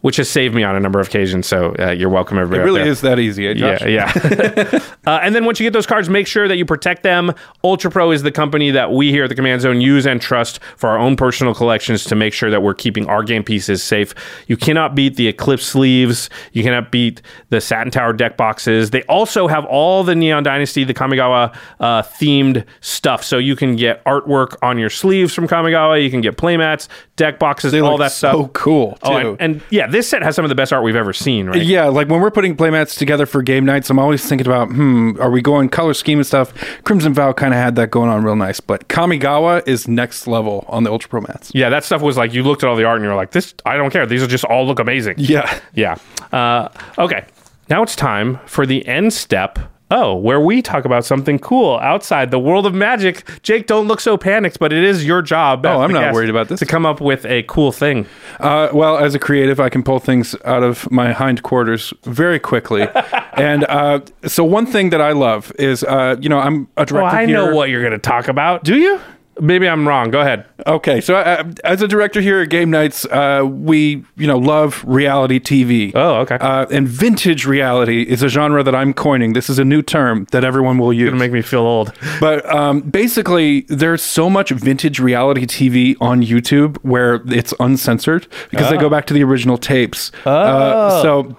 [0.00, 1.48] which has saved me on a number of occasions.
[1.48, 2.62] So uh, you're welcome, everybody.
[2.62, 3.48] It really is that easy.
[3.48, 3.54] eh?
[3.56, 4.80] Yeah, yeah.
[5.06, 7.34] uh, and then once you get those cards, make sure that you protect them.
[7.64, 10.60] Ultra Pro is the company that we here at the Command Zone use and trust
[10.76, 14.14] for our own personal collections to make sure that we're keeping our game pieces safe.
[14.46, 16.30] You cannot beat the Eclipse sleeves.
[16.52, 18.90] You cannot beat the Satin Tower deck boxes.
[18.90, 23.24] They also have all the Neon Dynasty, the Kamigawa uh, themed stuff.
[23.24, 26.02] So you can get artwork on your sleeves from Kamigawa.
[26.02, 28.34] You can get playmats, deck boxes, They all that stuff.
[28.34, 28.98] so cool, too.
[29.04, 31.46] Oh, and, and yeah, this set has some of the best art we've ever seen,
[31.46, 31.62] right?
[31.62, 35.12] Yeah, like when we're putting playmats together for game nights, I'm always thinking about, hmm,
[35.20, 36.52] are we going color scheme and stuff?
[36.84, 40.64] Crimson Vow kind of had that going on real nice, but Kamigawa is next level
[40.68, 41.50] on the Ultra Pro mats.
[41.54, 43.32] Yeah, that stuff was like you looked at all the art and you were like,
[43.32, 44.06] "This, I don't care.
[44.06, 45.60] These are just all look amazing." Yeah.
[45.74, 45.96] yeah.
[46.32, 46.68] Uh,
[46.98, 47.24] okay,
[47.68, 49.58] now it's time for the end step.
[49.90, 53.26] Oh, where we talk about something cool outside the world of magic.
[53.42, 55.64] Jake, don't look so panicked, but it is your job.
[55.64, 56.58] Oh, I'm not worried about this.
[56.60, 58.06] To come up with a cool thing.
[58.38, 62.86] Uh, well, as a creative, I can pull things out of my hindquarters very quickly.
[63.32, 66.94] and uh, so, one thing that I love is, uh, you know, I'm a director
[66.96, 67.36] Well, I here.
[67.36, 68.64] know what you're going to talk about.
[68.64, 69.00] Do you?
[69.40, 70.10] Maybe I'm wrong.
[70.10, 70.46] Go ahead.
[70.66, 74.84] Okay, so uh, as a director here at Game Nights, uh, we you know love
[74.86, 75.92] reality TV.
[75.94, 76.36] Oh, okay.
[76.40, 79.32] Uh, and vintage reality is a genre that I'm coining.
[79.32, 81.08] This is a new term that everyone will use.
[81.10, 81.92] Gonna make me feel old.
[82.20, 88.70] But um, basically, there's so much vintage reality TV on YouTube where it's uncensored because
[88.70, 90.10] they go back to the original tapes.
[90.26, 91.36] Uh, so.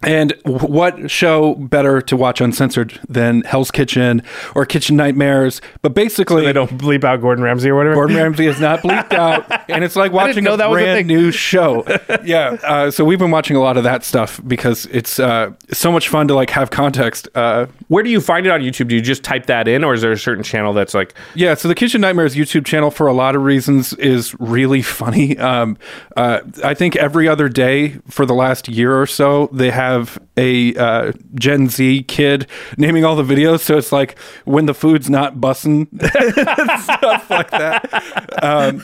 [0.00, 4.22] And what show better to watch uncensored than Hell's Kitchen
[4.54, 5.60] or Kitchen Nightmares?
[5.82, 7.96] But basically, They don't bleep out Gordon Ramsay or whatever.
[7.96, 11.08] Gordon Ramsay is not bleeped out, and it's like watching a that was a brand
[11.08, 11.84] new show.
[12.24, 15.90] yeah, uh, so we've been watching a lot of that stuff because it's uh, so
[15.90, 17.28] much fun to like have context.
[17.34, 18.86] Uh, Where do you find it on YouTube?
[18.86, 21.54] Do you just type that in, or is there a certain channel that's like, yeah,
[21.54, 25.36] so the Kitchen Nightmares YouTube channel, for a lot of reasons, is really funny.
[25.38, 25.76] Um,
[26.16, 29.87] uh, I think every other day for the last year or so, they have
[30.36, 33.60] a uh, Gen Z kid naming all the videos.
[33.60, 35.86] So it's like when the food's not bussing,
[36.82, 38.42] stuff like that.
[38.42, 38.80] Um,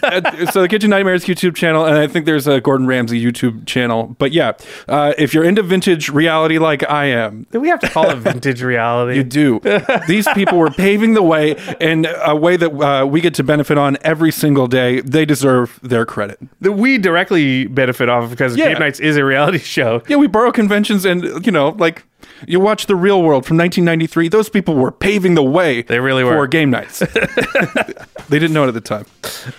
[0.51, 4.15] so the Kitchen Nightmares YouTube channel, and I think there's a Gordon Ramsay YouTube channel.
[4.19, 4.53] But yeah,
[4.89, 8.17] uh, if you're into vintage reality like I am, do we have to call it
[8.17, 9.17] vintage reality?
[9.19, 9.61] you do.
[10.07, 13.79] These people were paving the way in a way that uh, we get to benefit
[13.79, 15.01] on every single day.
[15.01, 16.39] They deserve their credit.
[16.61, 18.69] that we directly benefit off of because Yeah.
[18.69, 20.03] Game Nights is a reality show.
[20.09, 22.05] Yeah, we borrow conventions, and you know, like
[22.47, 24.29] you watch The Real World from 1993.
[24.29, 25.83] Those people were paving the way.
[25.83, 26.99] They really were for game nights.
[28.29, 29.07] they didn't know it at the time.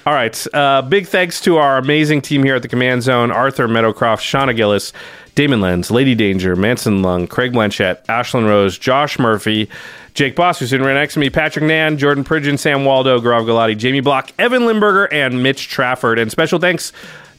[0.06, 0.48] All right.
[0.54, 4.56] Uh, big thanks to our amazing team here at the Command Zone Arthur Meadowcroft, Shauna
[4.56, 4.94] Gillis,
[5.36, 9.70] Damon Lenz, Lady Danger, Manson Lung, Craig Blanchett, Ashlyn Rose, Josh Murphy,
[10.14, 13.46] Jake Boss, who's sitting right next to me, Patrick Nan, Jordan Pridgeon, Sam Waldo, Gaurav
[13.46, 16.20] Galati, Jamie Block, Evan Limburger, and Mitch Trafford.
[16.20, 16.94] And special thanks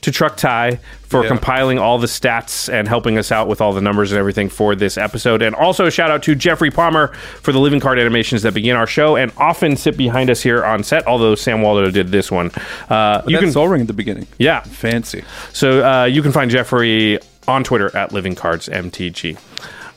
[0.06, 1.28] to Truck Tie for Yeah.
[1.28, 4.74] compiling all the stats and helping us out with all the numbers and everything for
[4.74, 5.42] this episode.
[5.42, 7.08] And also a shout out to Jeffrey Palmer
[7.42, 10.64] for the living card animations that begin our show and often sit behind us here
[10.64, 12.50] on set, although Sam Waldo did this one.
[12.88, 14.26] Uh, you can soul ring at the beginning.
[14.38, 14.60] yeah.
[14.62, 15.22] Fancy.
[15.52, 19.38] So uh, you can find Jeffrey on Twitter at Living Cards MTG.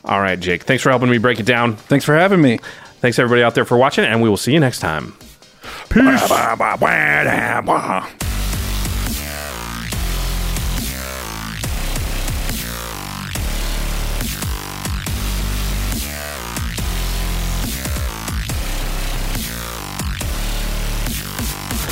[0.04, 0.62] All right, Jake.
[0.64, 1.76] Thanks for helping me break it down.
[1.76, 2.58] Thanks for having me.
[3.00, 5.14] Thanks everybody out there for watching, and we will see you next time.